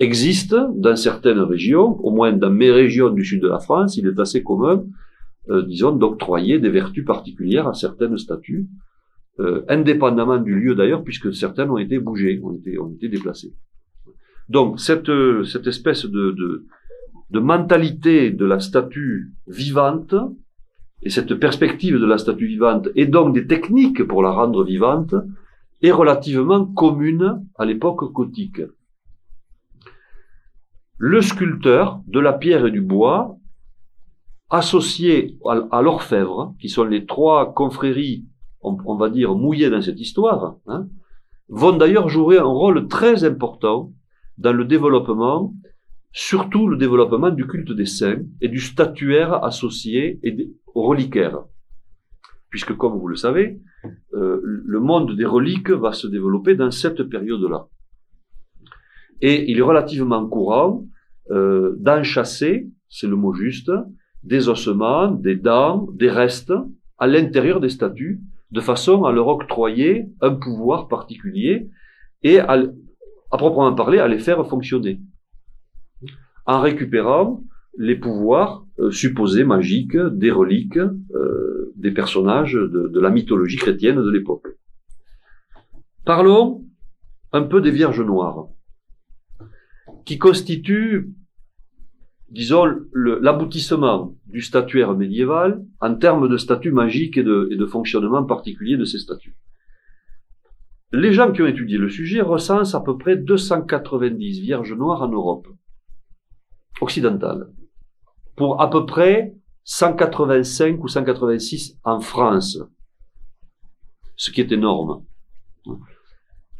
[0.00, 4.06] existe dans certaines régions, au moins dans mes régions du sud de la France, il
[4.06, 4.82] est assez commun,
[5.50, 8.66] euh, disons, d'octroyer des vertus particulières à certaines statues,
[9.38, 13.54] euh, indépendamment du lieu d'ailleurs, puisque certaines ont été bougées, ont été, ont été déplacées.
[14.48, 15.10] Donc cette,
[15.44, 16.66] cette espèce de, de,
[17.30, 20.14] de mentalité de la statue vivante,
[21.02, 25.14] et cette perspective de la statue vivante, et donc des techniques pour la rendre vivante,
[25.82, 28.60] est relativement commune à l'époque gothique.
[31.02, 33.38] Le sculpteur, de la pierre et du bois,
[34.50, 38.26] associé à, l'orfèvre, qui sont les trois confréries,
[38.60, 40.88] on, va dire, mouillées dans cette histoire, hein,
[41.48, 43.94] vont d'ailleurs jouer un rôle très important
[44.36, 45.54] dans le développement,
[46.12, 50.20] surtout le développement du culte des saints et du statuaire associé
[50.74, 51.44] aux reliquaires.
[52.50, 53.58] Puisque, comme vous le savez,
[54.12, 57.68] euh, le monde des reliques va se développer dans cette période-là.
[59.22, 60.84] Et il est relativement courant
[61.30, 63.70] euh, d'enchasser, c'est le mot juste,
[64.22, 66.52] des ossements, des dents, des restes
[66.98, 71.70] à l'intérieur des statues, de façon à leur octroyer un pouvoir particulier
[72.22, 72.62] et à,
[73.30, 75.00] à proprement parler, à les faire fonctionner.
[76.46, 77.42] En récupérant
[77.78, 83.96] les pouvoirs euh, supposés magiques des reliques euh, des personnages de, de, la mythologie chrétienne
[83.96, 84.48] de l'époque.
[86.04, 86.64] Parlons
[87.32, 88.48] un peu des Vierges Noires,
[90.10, 91.14] qui constituent,
[92.30, 98.84] disons, l'aboutissement du statuaire médiéval en termes de statut magique et de, fonctionnement particulier de
[98.84, 99.36] ces statues.
[100.90, 105.08] Les gens qui ont étudié le sujet recensent à peu près 290 Vierges Noires en
[105.10, 105.46] Europe
[106.80, 107.46] occidentale,
[108.34, 112.58] pour à peu près 185 ou 186 en France,
[114.16, 115.04] ce qui est énorme,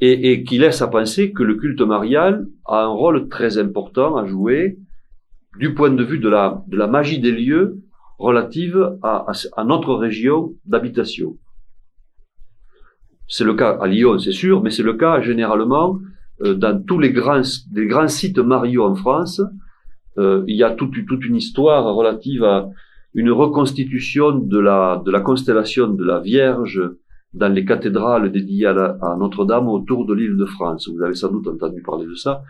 [0.00, 4.16] et, et qui laisse à penser que le culte marial a un rôle très important
[4.16, 4.78] à jouer
[5.58, 7.82] du point de vue de la, de la magie des lieux
[8.18, 11.36] relative à, à, notre région d'habitation.
[13.28, 15.98] C'est le cas à Lyon, c'est sûr, mais c'est le cas généralement
[16.42, 19.40] euh, dans tous les grands, les grands sites mariaux en France.
[20.18, 22.68] Euh, il y a toute, toute une histoire relative à
[23.14, 26.80] une reconstitution de la, de la constellation de la Vierge
[27.32, 30.88] dans les cathédrales dédiées à, Notre-Dame autour de l'île de France.
[30.88, 32.42] Vous avez sans doute entendu parler de ça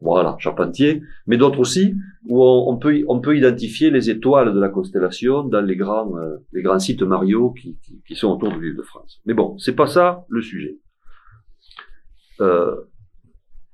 [0.00, 1.94] voilà, Charpentier, mais d'autres aussi,
[2.28, 7.50] où on, peut, identifier les étoiles de la constellation dans les grands, euh, sites Mario
[7.50, 9.20] qui, qui, sont autour de l'île de France.
[9.26, 10.78] Mais bon, c'est pas ça le sujet.
[12.40, 12.74] Euh,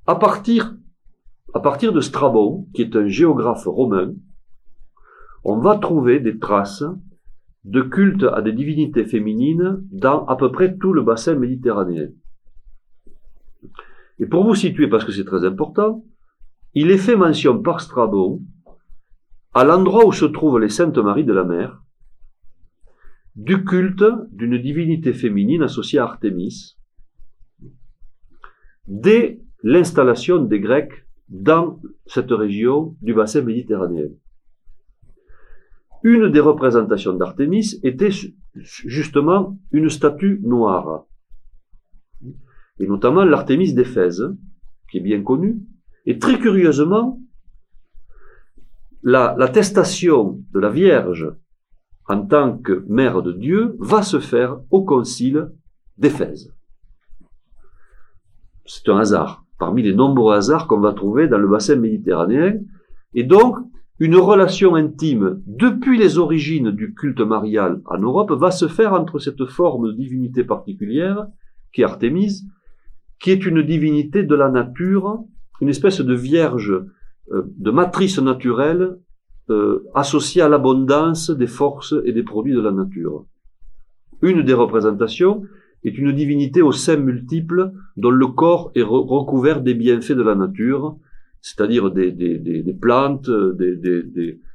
[0.07, 0.75] à partir,
[1.55, 4.13] à partir de Strabon, qui est un géographe romain,
[5.45, 6.85] on va trouver des traces
[7.67, 12.11] de culte à des divinités féminines dans à peu près tout le bassin méditerranéen.
[14.21, 16.05] Et pour vous situer, parce que c'est très important,
[16.75, 18.41] il est fait mention par Strabon,
[19.53, 21.83] à l'endroit où se trouvent les Saintes Maries de la Mer,
[23.35, 26.77] du culte d'une divinité féminine associée à Artémis,
[28.87, 34.09] dès l'installation des Grecs dans cette région du bassin méditerranéen.
[36.07, 38.11] Une des représentations d'Artémis était
[38.55, 41.05] justement une statue noire
[42.79, 44.33] et notamment l'Artémis d'Éphèse,
[44.89, 45.59] qui est bien connue.
[46.05, 47.21] Et très curieusement,
[49.03, 51.27] l'attestation de la Vierge
[52.07, 55.51] en tant que mère de Dieu va se faire au concile
[55.99, 56.55] d'Éphèse.
[58.65, 62.61] C'est un hasard, parmi les nombreux hasards qu'on va trouver dans le bassin méditerranéen.
[63.13, 63.57] Et donc,
[63.99, 69.19] une relation intime depuis les origines du culte marial en Europe va se faire entre
[69.19, 71.27] cette forme de divinité particulière,
[71.73, 72.47] qui est Artémise,
[73.21, 75.25] qui est une divinité de la nature,
[75.61, 76.73] une espèce de vierge,
[77.33, 78.99] euh, de matrice naturelle
[79.49, 83.25] euh, associée à l'abondance des forces et des produits de la nature.
[84.23, 85.45] Une des représentations
[85.85, 90.35] est une divinité aux seins multiples dont le corps est recouvert des bienfaits de la
[90.35, 90.97] nature.
[91.47, 94.03] C'est-à-dire des, des, des, des, plantes, des, des,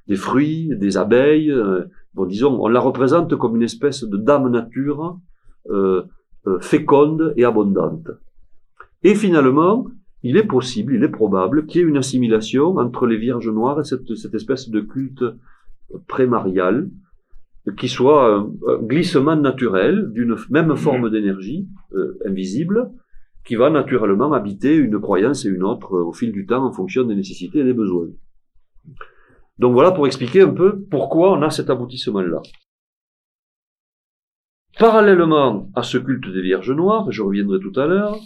[0.07, 1.49] des, fruits, des abeilles.
[1.49, 5.17] Euh, bon, disons, on la représente comme une espèce de dame nature
[5.69, 6.03] euh,
[6.47, 8.09] euh, féconde et abondante.
[9.03, 9.87] Et finalement,
[10.23, 13.79] il est possible, il est probable qu'il y ait une assimilation entre les Vierges Noires
[13.79, 15.23] et cette, cette espèce de culte
[16.09, 16.89] prémarial,
[17.77, 18.51] qui soit un,
[18.81, 22.91] glissement naturel d'une même forme d'énergie euh, invisible,
[23.45, 26.71] qui va naturellement habiter une croyance et une autre euh, au fil du temps en
[26.71, 28.07] fonction des nécessités et des besoins.
[29.57, 32.41] Donc voilà pour expliquer un peu pourquoi on a cet aboutissement-là.
[34.79, 38.17] Parallèlement à ce culte des Vierges Noires, je reviendrai tout à l'heure,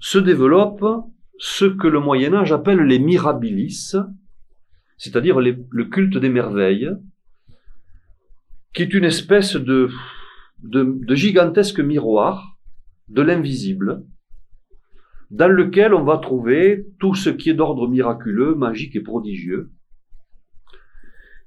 [0.00, 0.84] se développe
[1.38, 3.94] ce que le Moyen Âge appelle les mirabilis,
[4.96, 6.90] c'est-à-dire le culte des merveilles,
[8.74, 9.88] qui est une espèce de,
[10.62, 12.53] de, gigantesque miroir
[13.08, 14.04] de l'invisible,
[15.30, 19.70] dans lequel on va trouver tout ce qui est d'ordre miraculeux, magique et prodigieux,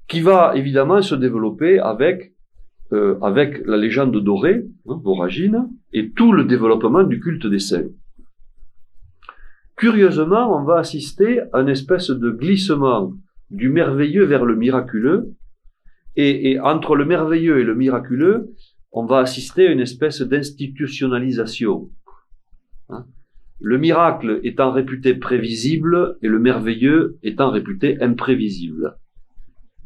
[0.08, 2.34] qui va évidemment se développer avec,
[2.94, 3.18] euh,
[3.66, 7.90] la légende dorée, hein, Voragine, et tout le développement du culte des saints.
[9.76, 13.14] Curieusement, on va assister à une espèce de glissement
[13.52, 15.36] du merveilleux vers le miraculeux,
[16.16, 18.56] et, entre le merveilleux et le miraculeux,
[18.98, 21.90] on va assister à une espèce d'institutionnalisation.
[22.90, 23.06] Hein.
[23.60, 28.96] le miracle étant réputé prévisible et le merveilleux étant réputé imprévisible.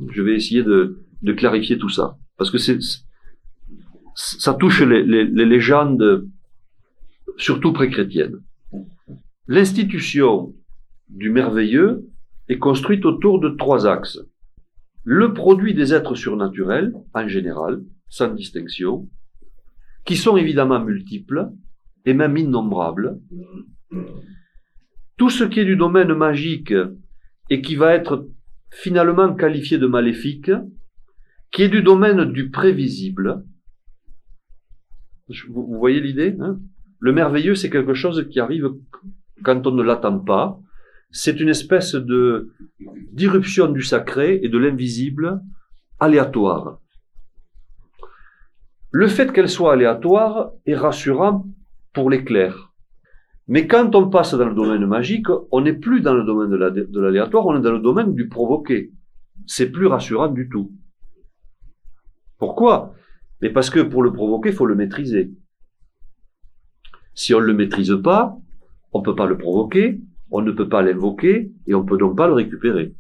[0.08, 1.00] Je vais essayer de,
[1.36, 2.60] clarifier tout ça, parce que
[4.16, 6.28] ça touche les, les légendes,
[7.38, 8.40] surtout pré-chrétiennes.
[9.48, 10.54] L'institution
[11.10, 12.08] du merveilleux
[12.50, 14.20] est construite autour de trois axes
[15.04, 19.10] le produit des êtres surnaturels, en général, sans distinction,
[20.06, 21.50] qui sont évidemment multiples
[22.06, 23.20] et même innombrables.
[25.18, 26.74] Tout ce qui est du domaine magique
[27.50, 28.28] et qui va être
[28.70, 30.52] finalement qualifié de maléfique,
[31.52, 33.46] qui est du domaine du prévisible.
[35.50, 36.60] Vous, voyez l'idée hein?
[37.00, 38.70] Le merveilleux, c'est quelque chose qui arrive
[39.44, 40.60] quand on ne l'attend pas,
[41.12, 42.52] c'est une espèce de
[43.12, 45.42] d'irruption du sacré et de l'invisible
[46.00, 46.80] aléatoire.
[48.92, 51.46] Le fait qu'elle soit aléatoire est rassurant
[51.94, 52.74] pour clercs.
[53.48, 57.00] Mais quand on passe dans le domaine magique, on n'est plus dans le domaine de
[57.00, 58.92] l'aléatoire, on est dans le domaine du provoqué.
[59.48, 60.74] C'est plus rassurant du tout.
[62.38, 62.94] Pourquoi?
[63.42, 65.32] Mais parce que pour le provoquer, il faut le maîtriser.
[67.14, 68.38] Si on ne le maîtrise pas,
[68.94, 70.02] on ne peut pas le provoquer,
[70.32, 72.94] on ne peut pas l'invoquer et on peut donc pas le récupérer.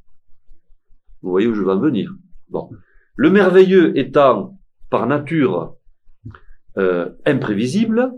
[1.21, 2.13] Vous voyez où je vais en venir?
[2.49, 2.69] Bon.
[3.15, 4.58] Le merveilleux étant
[4.89, 5.75] par nature
[6.77, 8.13] euh, imprévisible,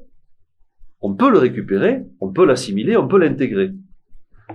[1.02, 3.72] on peut le récupérer, on peut l'assimiler, on peut l'intégrer.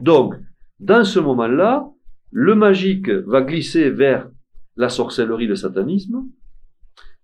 [0.00, 0.34] Donc,
[0.80, 1.90] dans ce moment-là,
[2.30, 4.30] le magique va glisser vers
[4.76, 6.24] la sorcellerie, le satanisme,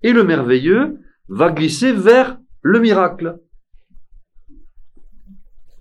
[0.02, 3.38] et le merveilleux va glisser vers le miracle.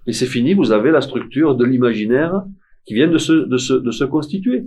[0.06, 2.44] Et c'est fini, vous avez la structure de l'imaginaire
[2.86, 4.66] qui vient de se, constituer.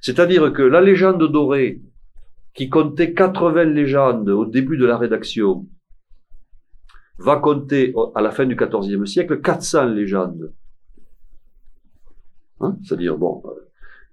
[0.00, 1.82] C'est-à-dire que la légende dorée,
[2.58, 5.68] qui comptait 80 légendes au début de la rédaction,
[7.16, 10.52] va compter à la fin du XIVe siècle 400 légendes.
[12.58, 13.44] Hein C'est-à-dire, bon,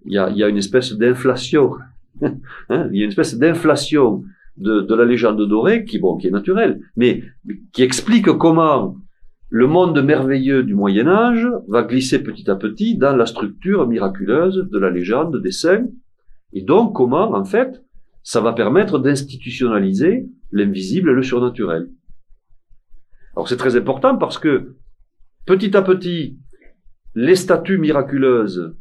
[0.05, 1.71] il y a, une espèce d'inflation.
[2.69, 4.23] Hein il y a une espèce d'inflation
[4.57, 7.23] de, de, la légende dorée qui, bon, qui est naturelle, mais
[7.73, 8.95] qui explique comment
[9.49, 14.69] le monde merveilleux du Moyen Âge va glisser petit à petit dans la structure miraculeuse
[14.71, 15.87] de la légende des saints.
[16.53, 17.84] Et donc, comment, en fait,
[18.25, 21.89] ça va permettre d'institutionnaliser l'invisible et le surnaturel.
[23.35, 24.75] Alors c'est très important parce que
[25.45, 26.37] petit à petit,
[27.13, 28.75] les statues miraculeuses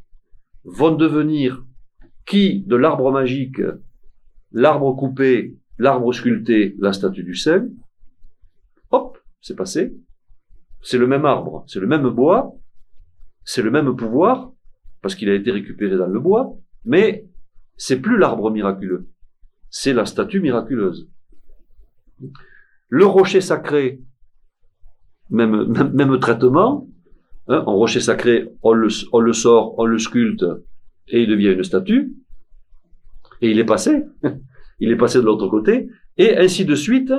[0.65, 1.65] vont devenir
[2.27, 3.61] qui de l'arbre magique,
[4.51, 7.69] l'arbre coupé, l'arbre sculpté, la statue du saint.
[8.91, 9.95] Hop, c'est passé
[10.85, 12.55] c'est le même arbre, c'est le même bois,
[13.43, 14.53] c'est le même pouvoir,
[15.01, 16.55] parce qu'il a été récupéré dans le bois,
[16.85, 17.27] mais
[17.77, 19.09] c'est plus l'arbre miraculeux,
[19.77, 21.09] c'est la statue miraculeuse.
[22.89, 24.01] Le rocher sacré,
[25.31, 26.89] même, traitement,
[27.49, 28.89] hein, en rocher sacré, on le,
[29.33, 30.45] sort, on le sculpte,
[31.09, 32.15] et il devient une statue,
[33.41, 34.05] et il est passé,
[34.79, 37.13] il est passé de l'autre côté, et ainsi de suite,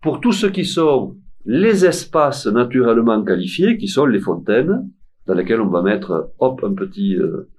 [0.00, 4.88] pour tous ceux qui sont les espaces naturellement qualifiés, qui sont les fontaines,
[5.26, 7.50] dans lesquelles on va mettre, hop, un petit, euh,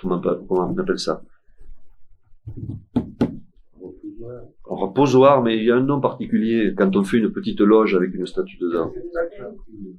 [0.00, 1.22] comment, on appelle ça?
[4.64, 8.14] Reposoir, mais il y a un nom particulier quand on fait une petite loge avec
[8.14, 8.92] une statue dedans.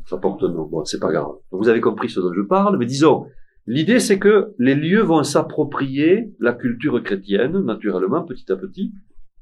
[0.06, 0.66] ça porte un nom.
[0.66, 1.36] Bon, c'est pas grave.
[1.52, 3.28] vous avez compris ce dont je parle, mais disons,
[3.66, 8.94] l'idée c'est que les lieux vont s'approprier la culture chrétienne, naturellement, petit à petit,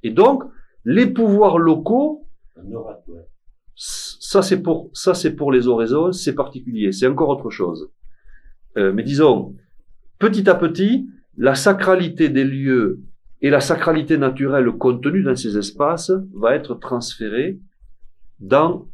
[0.03, 0.43] et donc,
[0.83, 2.27] les pouvoirs locaux,
[3.75, 7.89] ça c'est pour, ça c'est pour les oraisons, c'est particulier, c'est encore autre chose.
[8.77, 9.55] Euh, mais disons,
[10.19, 13.01] petit à petit, la sacralité des lieux
[13.41, 17.59] et la sacralité naturelle contenue dans ces espaces va être transférée
[18.39, 18.87] dans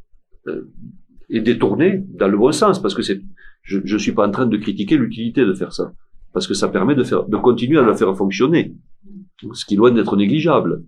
[0.47, 0.71] euh,
[1.29, 3.21] et détournée dans le bon sens, parce que c'est,
[3.63, 5.93] je ne suis pas en train de critiquer l'utilité de faire ça,
[6.33, 8.75] parce que ça permet de faire, de continuer à le faire fonctionner,
[9.53, 10.83] ce qui est loin d'être négligeable.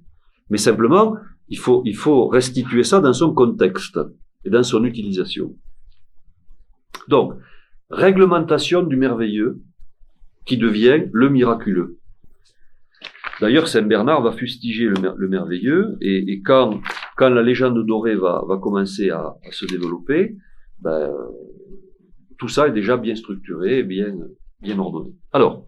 [0.50, 1.16] Mais simplement,
[1.48, 4.00] il faut, il faut restituer ça dans son contexte
[4.44, 5.56] et dans son utilisation.
[7.08, 7.36] Donc,
[7.90, 9.62] réglementation du merveilleux
[10.46, 12.00] qui devient le miraculeux.
[13.42, 16.80] D'ailleurs, Saint Bernard va fustiger le, merveilleux, et, quand,
[17.20, 20.38] la légende dorée va, commencer à, se développer,
[20.80, 21.12] ben,
[22.38, 24.16] tout ça est déjà bien structuré, bien,
[24.62, 25.14] bien ordonné.
[25.32, 25.66] Alors,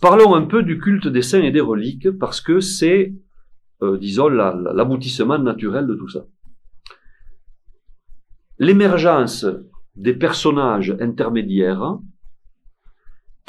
[0.00, 3.14] parlons un peu du culte des saints et des reliques, parce que c'est,
[3.82, 6.26] euh, disons, l'aboutissement naturel de tout ça.
[8.58, 9.46] L'émergence
[9.96, 11.98] des personnages intermédiaires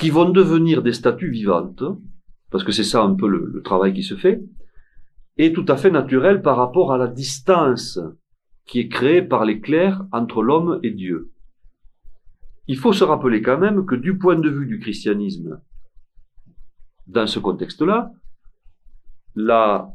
[0.04, 1.82] qui vont devenir des statues vivantes,
[2.52, 4.44] parce que c'est ça un peu le, travail qui se fait,
[5.38, 8.02] est tout à fait naturel par rapport à la distance
[8.66, 11.32] qui est créée par les clercs entre l'homme et Dieu.
[12.68, 15.62] Il faut se rappeler quand même que du point de vue du christianisme,
[17.08, 18.12] dans ce contexte-là,
[19.36, 19.90] la,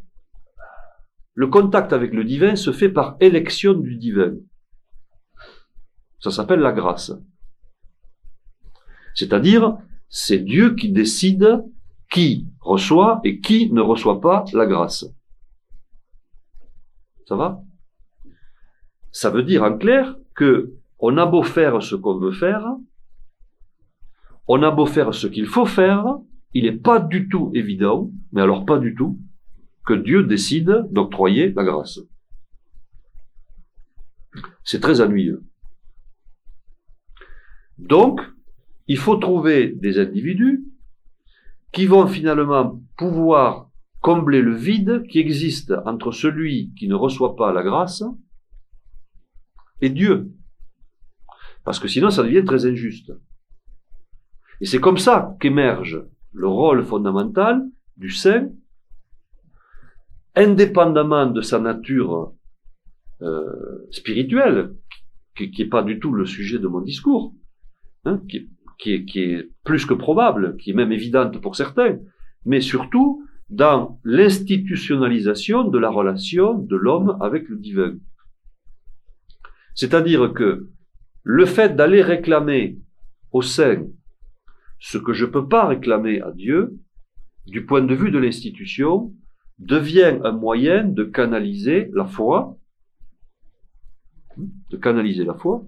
[1.35, 4.37] le contact avec le divin se fait par élection du divin.
[6.19, 7.13] Ça s'appelle la grâce.
[9.15, 9.77] C'est-à-dire,
[10.09, 11.65] c'est Dieu qui décide
[12.11, 15.07] qui reçoit et qui ne reçoit pas la grâce.
[17.27, 17.63] Ça va?
[19.13, 22.65] Ça veut dire en clair que on a beau faire ce qu'on veut faire,
[24.47, 26.05] on a beau faire ce qu'il faut faire,
[26.55, 29.19] il n'est pas du tout évident, mais alors pas du tout,
[29.85, 32.01] que Dieu décide d'octroyer la grâce.
[34.65, 35.45] C'est très ennuyeux.
[37.79, 38.21] Donc,
[38.89, 40.64] il faut trouver des individus
[41.72, 43.70] qui vont finalement pouvoir
[44.01, 48.03] combler le vide qui existe entre celui qui ne reçoit pas la grâce
[49.80, 50.32] et Dieu.
[51.64, 53.12] Parce que sinon, ça devient très injuste.
[54.61, 57.62] Et c'est comme ça qu'émerge le rôle fondamental
[57.97, 58.49] du saint,
[60.34, 62.32] indépendamment de sa nature
[63.20, 64.74] euh, spirituelle,
[65.36, 67.34] qui n'est pas du tout le sujet de mon discours,
[68.05, 68.20] hein,
[68.79, 71.99] qui est, plus que probable, qui est même évidente pour certains,
[72.45, 77.97] mais surtout dans l'institutionnalisation de la relation de l'homme avec le divin.
[79.74, 80.68] C'est-à-dire que
[81.22, 82.79] le fait d'aller réclamer
[83.33, 83.87] au sein
[84.79, 86.79] ce que je ne peux pas réclamer à Dieu,
[87.47, 89.12] du point de vue de l'institution,
[89.59, 92.57] devient un moyen de canaliser la foi,
[94.37, 95.64] de canaliser la foi,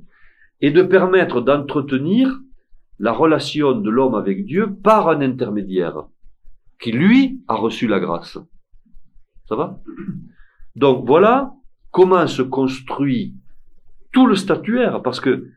[0.60, 2.40] et de permettre d'entretenir
[3.00, 6.04] la relation de l'homme avec Dieu par un intermédiaire
[6.78, 8.38] qui, lui, a reçu la grâce.
[9.48, 9.82] Ça va?
[10.76, 11.54] Donc voilà
[11.90, 13.34] comment se construit
[14.12, 15.48] tout le statuaire, parce que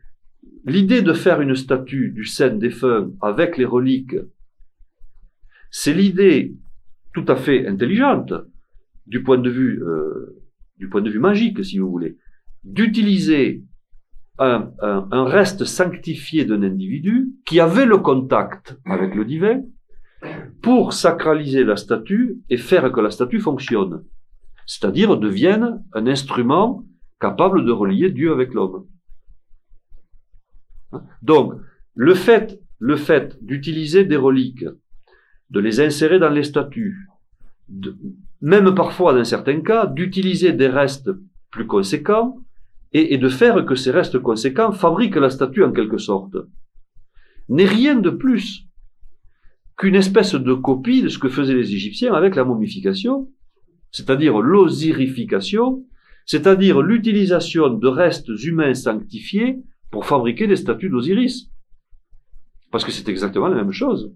[0.64, 4.16] l'idée de faire une statue du Saint défunt avec les reliques,
[5.70, 6.54] c'est l'idée
[7.12, 8.32] tout à fait intelligente
[9.06, 10.42] du point de vue euh,
[10.78, 12.16] du point de vue magique, si vous voulez,
[12.64, 13.62] d'utiliser
[14.38, 19.62] un, reste sanctifié d'un individu qui avait le contact avec le divin
[20.62, 24.04] pour sacraliser la statue et faire que la statue fonctionne.
[24.66, 26.84] C'est-à-dire devienne un instrument
[27.20, 28.86] capable de relier Dieu avec l'homme.
[31.22, 31.54] Donc,
[31.94, 34.64] le fait, le fait d'utiliser des reliques,
[35.50, 37.08] de les insérer dans les statues,
[38.40, 41.10] même parfois dans certains cas, d'utiliser des restes
[41.50, 42.43] plus conséquents,
[42.94, 46.36] et, de faire que ces restes conséquents fabriquent la statue en quelque sorte,
[47.48, 48.68] n'est rien de plus
[49.76, 53.28] qu'une espèce de copie de ce que faisaient les Égyptiens avec la momification,
[53.90, 55.84] c'est-à-dire l'osirification,
[56.24, 59.58] c'est-à-dire l'utilisation de restes humains sanctifiés
[59.90, 61.50] pour fabriquer des statues d'Osiris.
[62.70, 64.14] Parce que c'est exactement la même chose.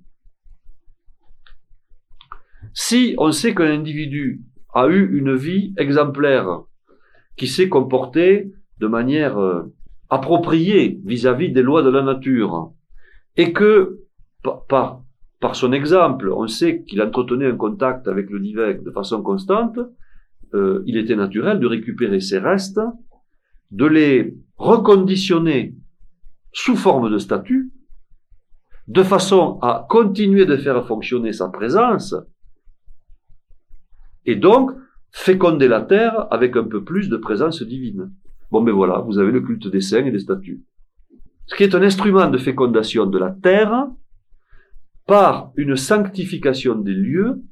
[2.72, 6.62] Si on sait qu'un individu a eu une vie exemplaire,
[7.36, 9.72] qui s'est comporté de manière euh,
[10.10, 12.72] appropriée vis-à-vis des lois de la nature,
[13.36, 14.00] et que
[14.68, 15.02] par,
[15.52, 19.78] son exemple, on sait qu'il entretenait un contact avec le divin de façon constante,
[20.54, 22.80] euh, il était naturel de récupérer ces restes
[23.70, 25.76] de les reconditionner
[26.52, 27.70] sous forme de statut,
[28.86, 32.14] de façon à continuer de faire fonctionner sa présence,
[34.24, 34.70] et donc
[35.10, 38.12] féconder la terre avec un peu plus de présence divine.
[38.50, 40.62] Bon, mais voilà, vous avez le culte des saints et des statues.
[41.46, 43.88] Ce qui est un instrument de fécondation de la terre
[45.06, 47.42] par une sanctification des lieux,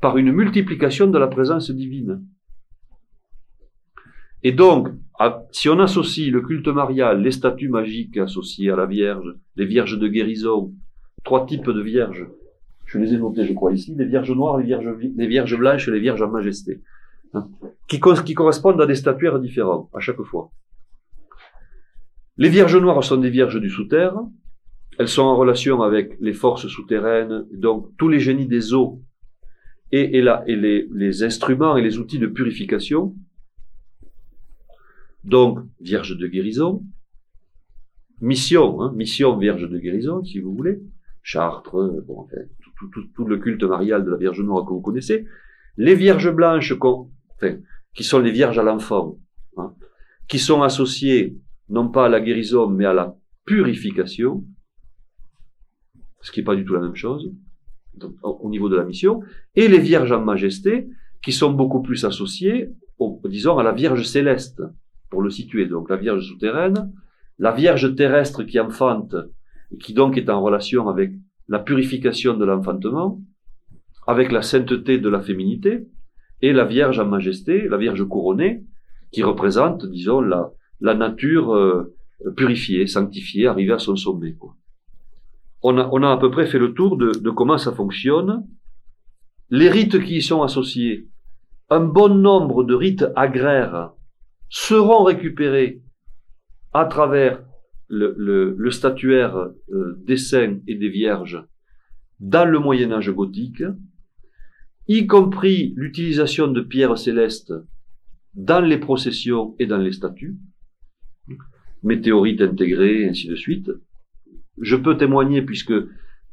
[0.00, 2.24] par une multiplication de la présence divine.
[4.44, 4.88] Et donc,
[5.52, 9.98] si on associe le culte marial, les statues magiques associées à la Vierge, les vierges
[9.98, 10.72] de guérison,
[11.24, 12.26] trois types de vierges,
[12.86, 15.88] je les ai notés, je crois, ici, les vierges noires, les vierges, les vierges blanches
[15.88, 16.82] et les vierges en majesté,
[17.88, 20.50] qui, correspondent à des statuaires différents, à chaque fois.
[22.36, 24.16] Les vierges noires sont des vierges du sous-terre,
[24.98, 29.02] elles sont en relation avec les forces souterraines, donc tous les génies des eaux
[29.90, 30.22] et, et,
[30.56, 33.14] les, instruments et les outils de purification,
[35.24, 36.82] donc, Vierge de guérison,
[38.20, 40.80] mission, hein, mission Vierge de guérison, si vous voulez,
[41.22, 41.76] Chartres,
[43.14, 45.26] tout, le culte marial de la Vierge Noire que vous connaissez,
[45.76, 46.74] les Vierges blanches,
[47.42, 47.56] enfin,
[47.94, 49.18] qui sont les Vierges à l'enfant,
[49.56, 49.74] hein,
[50.28, 51.36] qui sont associées
[51.68, 54.44] non pas à la guérison, mais à la purification,
[56.20, 57.32] ce qui n'est pas du tout la même chose,
[58.22, 59.20] au niveau de la mission,
[59.54, 60.88] et les Vierges en majesté,
[61.22, 62.70] qui sont beaucoup plus associées,
[63.24, 64.62] disons, à la Vierge céleste,
[65.10, 65.66] pour le situer.
[65.66, 66.92] Donc la Vierge souterraine,
[67.38, 69.14] la Vierge terrestre qui enfante,
[69.70, 71.12] et qui donc est en relation avec
[71.48, 73.20] la purification de l'enfantement,
[74.06, 75.86] avec la sainteté de la féminité,
[76.42, 78.64] et la Vierge en majesté, la Vierge couronnée,
[79.12, 81.94] qui représente, disons, la, nature euh,
[82.36, 84.36] purifiée, sanctifiée, arrivée à son sommet.
[85.62, 88.44] On, a, à peu près fait le tour de, de comment ça fonctionne.
[89.50, 91.08] Les rites qui y sont associés,
[91.70, 93.92] un bon nombre de rites agraires
[94.48, 95.82] seront récupérés
[96.72, 97.42] à travers
[97.88, 101.44] le, statuaire euh, des saints et des vierges
[102.20, 103.62] dans le Moyen Âge gothique,
[104.88, 107.52] y compris l'utilisation de pierres célestes
[108.34, 110.36] dans les processions et dans les statues,
[111.82, 113.70] météorites intégrées, ainsi de suite.
[114.60, 115.74] Je peux témoigner puisque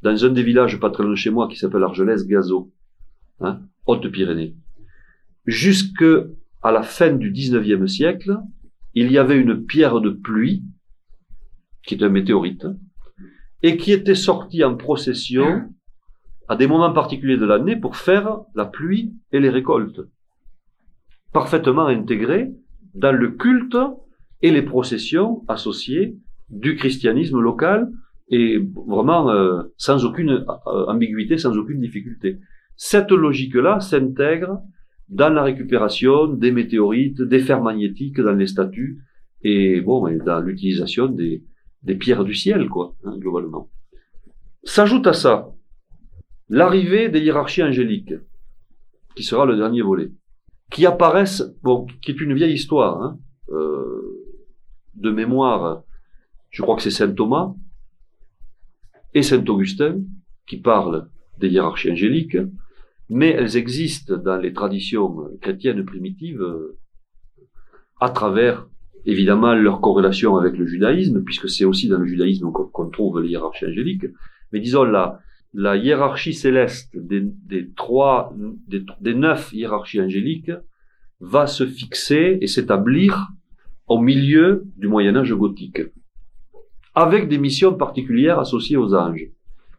[0.02, 2.72] dans un des villages pas très loin de chez moi qui s'appelle Argelès-Gazo,
[3.42, 4.56] hein, Haute-Pyrénées,
[5.46, 6.06] jusque
[6.62, 8.38] à la fin du XIXe siècle,
[8.94, 10.64] il y avait une pierre de pluie,
[11.84, 12.66] qui est un météorite,
[13.62, 15.70] et qui était sortie en procession
[16.50, 20.02] à des moments particuliers de l'année pour faire la pluie et les récoltes.
[21.32, 22.52] Parfaitement intégrée
[22.96, 23.78] dans le culte
[24.42, 26.18] et les processions associées
[26.50, 27.92] du christianisme local
[28.30, 32.40] et vraiment euh, sans aucune euh, ambiguïté, sans aucune difficulté.
[32.76, 34.60] Cette logique-là s'intègre
[35.08, 39.00] dans la récupération des météorites, des fers magnétiques dans les statues,
[39.44, 41.44] et bon, dans l'utilisation des,
[41.84, 43.70] des pierres du ciel, quoi, hein, globalement.
[44.64, 45.50] S'ajoute à ça
[46.50, 48.16] l'arrivée des hiérarchies angéliques,
[49.16, 50.12] qui sera le dernier volet,
[50.72, 51.44] qui apparaissent,
[52.02, 53.20] qui est une vieille histoire, hein,
[53.50, 54.26] euh,
[54.96, 55.84] de mémoire,
[56.50, 57.54] je crois que c'est saint Thomas
[59.14, 60.02] et saint Augustin
[60.48, 62.38] qui parlent des hiérarchies angéliques,
[63.10, 66.78] mais elles existent dans les traditions chrétiennes primitives euh,
[68.00, 68.68] à travers
[69.06, 73.30] évidemment leur corrélation avec le judaïsme, puisque c'est aussi dans le judaïsme qu'on trouve les
[73.30, 74.06] hiérarchies angéliques,
[74.52, 75.20] mais disons la,
[75.54, 78.34] la hiérarchie céleste des, trois,
[78.68, 80.52] des, des, neuf hiérarchies angéliques
[81.20, 83.30] va se fixer et s'établir
[83.88, 85.82] au milieu du Moyen Âge gothique,
[86.94, 89.28] avec des missions particulières associées aux anges,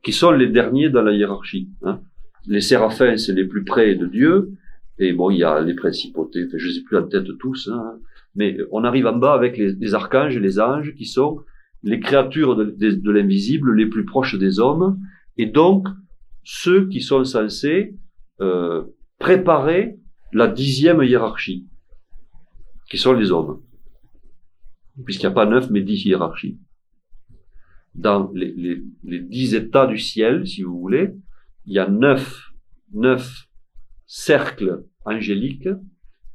[0.02, 1.68] qui sont les derniers dans la hiérarchie.
[1.82, 2.00] Hein
[2.46, 4.52] les séraphins, c'est les plus près de Dieu.
[4.98, 7.94] Et bon, il y a les principautés, je ne sais plus en tête tous, hein,
[8.34, 11.40] mais on arrive en bas avec les, archanges et les anges qui sont
[11.82, 14.98] les créatures de, l'invisible les plus proches des hommes,
[15.40, 15.88] et donc
[16.44, 17.96] ceux qui sont censés
[18.40, 18.84] euh,
[19.18, 19.98] préparer
[20.32, 21.66] la dixième hiérarchie,
[22.90, 23.62] qui sont les hommes,
[25.04, 26.58] puisqu'il n'y a pas neuf mais dix hiérarchies.
[27.94, 28.52] Dans les,
[29.02, 31.10] les dix états du ciel, si vous voulez,
[31.64, 32.52] il y a neuf,
[32.92, 33.48] neuf
[34.06, 35.70] cercles angéliques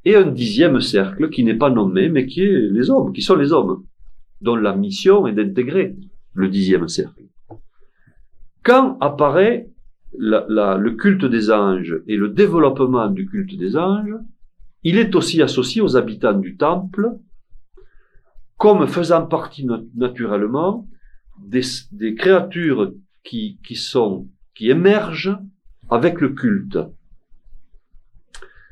[0.04, 3.36] et un dixième cercle qui n'est pas nommé, mais qui est les hommes, qui sont
[3.36, 3.84] les hommes,
[4.40, 5.94] dont la mission est d'intégrer
[6.34, 7.22] le dixième cercle.
[8.66, 9.70] Quand apparaît
[10.18, 14.16] le culte des anges et le développement du culte des anges,
[14.82, 17.12] il est aussi associé aux habitants du temple
[18.56, 20.88] comme faisant partie naturellement
[21.38, 21.62] des,
[22.16, 22.92] créatures
[23.22, 25.38] qui, qui sont qui émerge
[25.88, 26.80] avec le culte.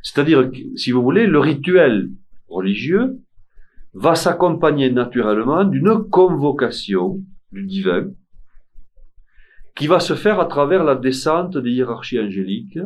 [0.02, 2.10] C'est-à-dire, si vous voulez, le rituel
[2.48, 3.20] religieux
[3.92, 7.22] va s'accompagner naturellement d'une convocation
[7.52, 8.10] du divin
[9.74, 12.78] qui va se faire à travers la descente des hiérarchies angéliques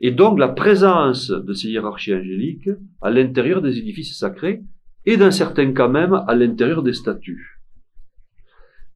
[0.00, 4.62] et donc la présence de ces hiérarchies angéliques à l'intérieur des édifices sacrés
[5.04, 7.60] et dans certains cas même à l'intérieur des statues.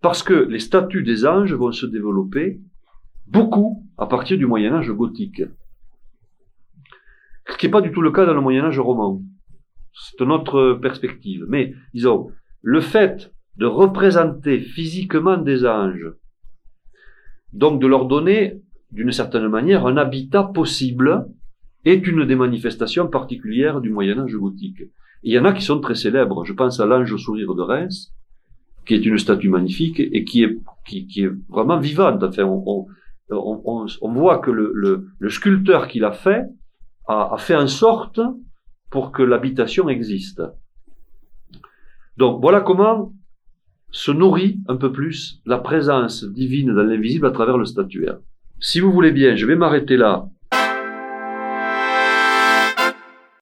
[0.00, 2.60] Parce que les statues des anges vont se développer
[3.26, 5.42] beaucoup à partir du Moyen Âge gothique.
[7.48, 9.22] Ce qui n'est pas du tout le cas dans le Moyen Âge roman.
[9.92, 11.44] C'est une autre perspective.
[11.48, 12.30] Mais, disons,
[12.62, 16.12] le fait de représenter physiquement des anges,
[17.52, 18.60] donc de leur donner,
[18.92, 21.26] d'une certaine manière, un habitat possible,
[21.84, 24.82] est une des manifestations particulières du Moyen Âge gothique.
[25.22, 26.44] il y en a qui sont très célèbres.
[26.44, 28.12] Je pense à l'ange au sourire de Reims,
[28.86, 32.22] qui est une statue magnifique et qui est, qui, est vraiment vivante.
[32.22, 32.86] Enfin, on,
[33.30, 36.44] on, on, voit que le, le, le sculpteur qui l'a fait
[37.06, 38.20] a, a, fait en sorte
[38.90, 40.42] pour que l'habitation existe.
[42.16, 43.12] Donc voilà comment
[43.92, 48.18] se nourrit un peu plus la présence divine dans l'invisible à travers le statuaire.
[48.60, 50.28] Si vous voulez bien, je vais m'arrêter là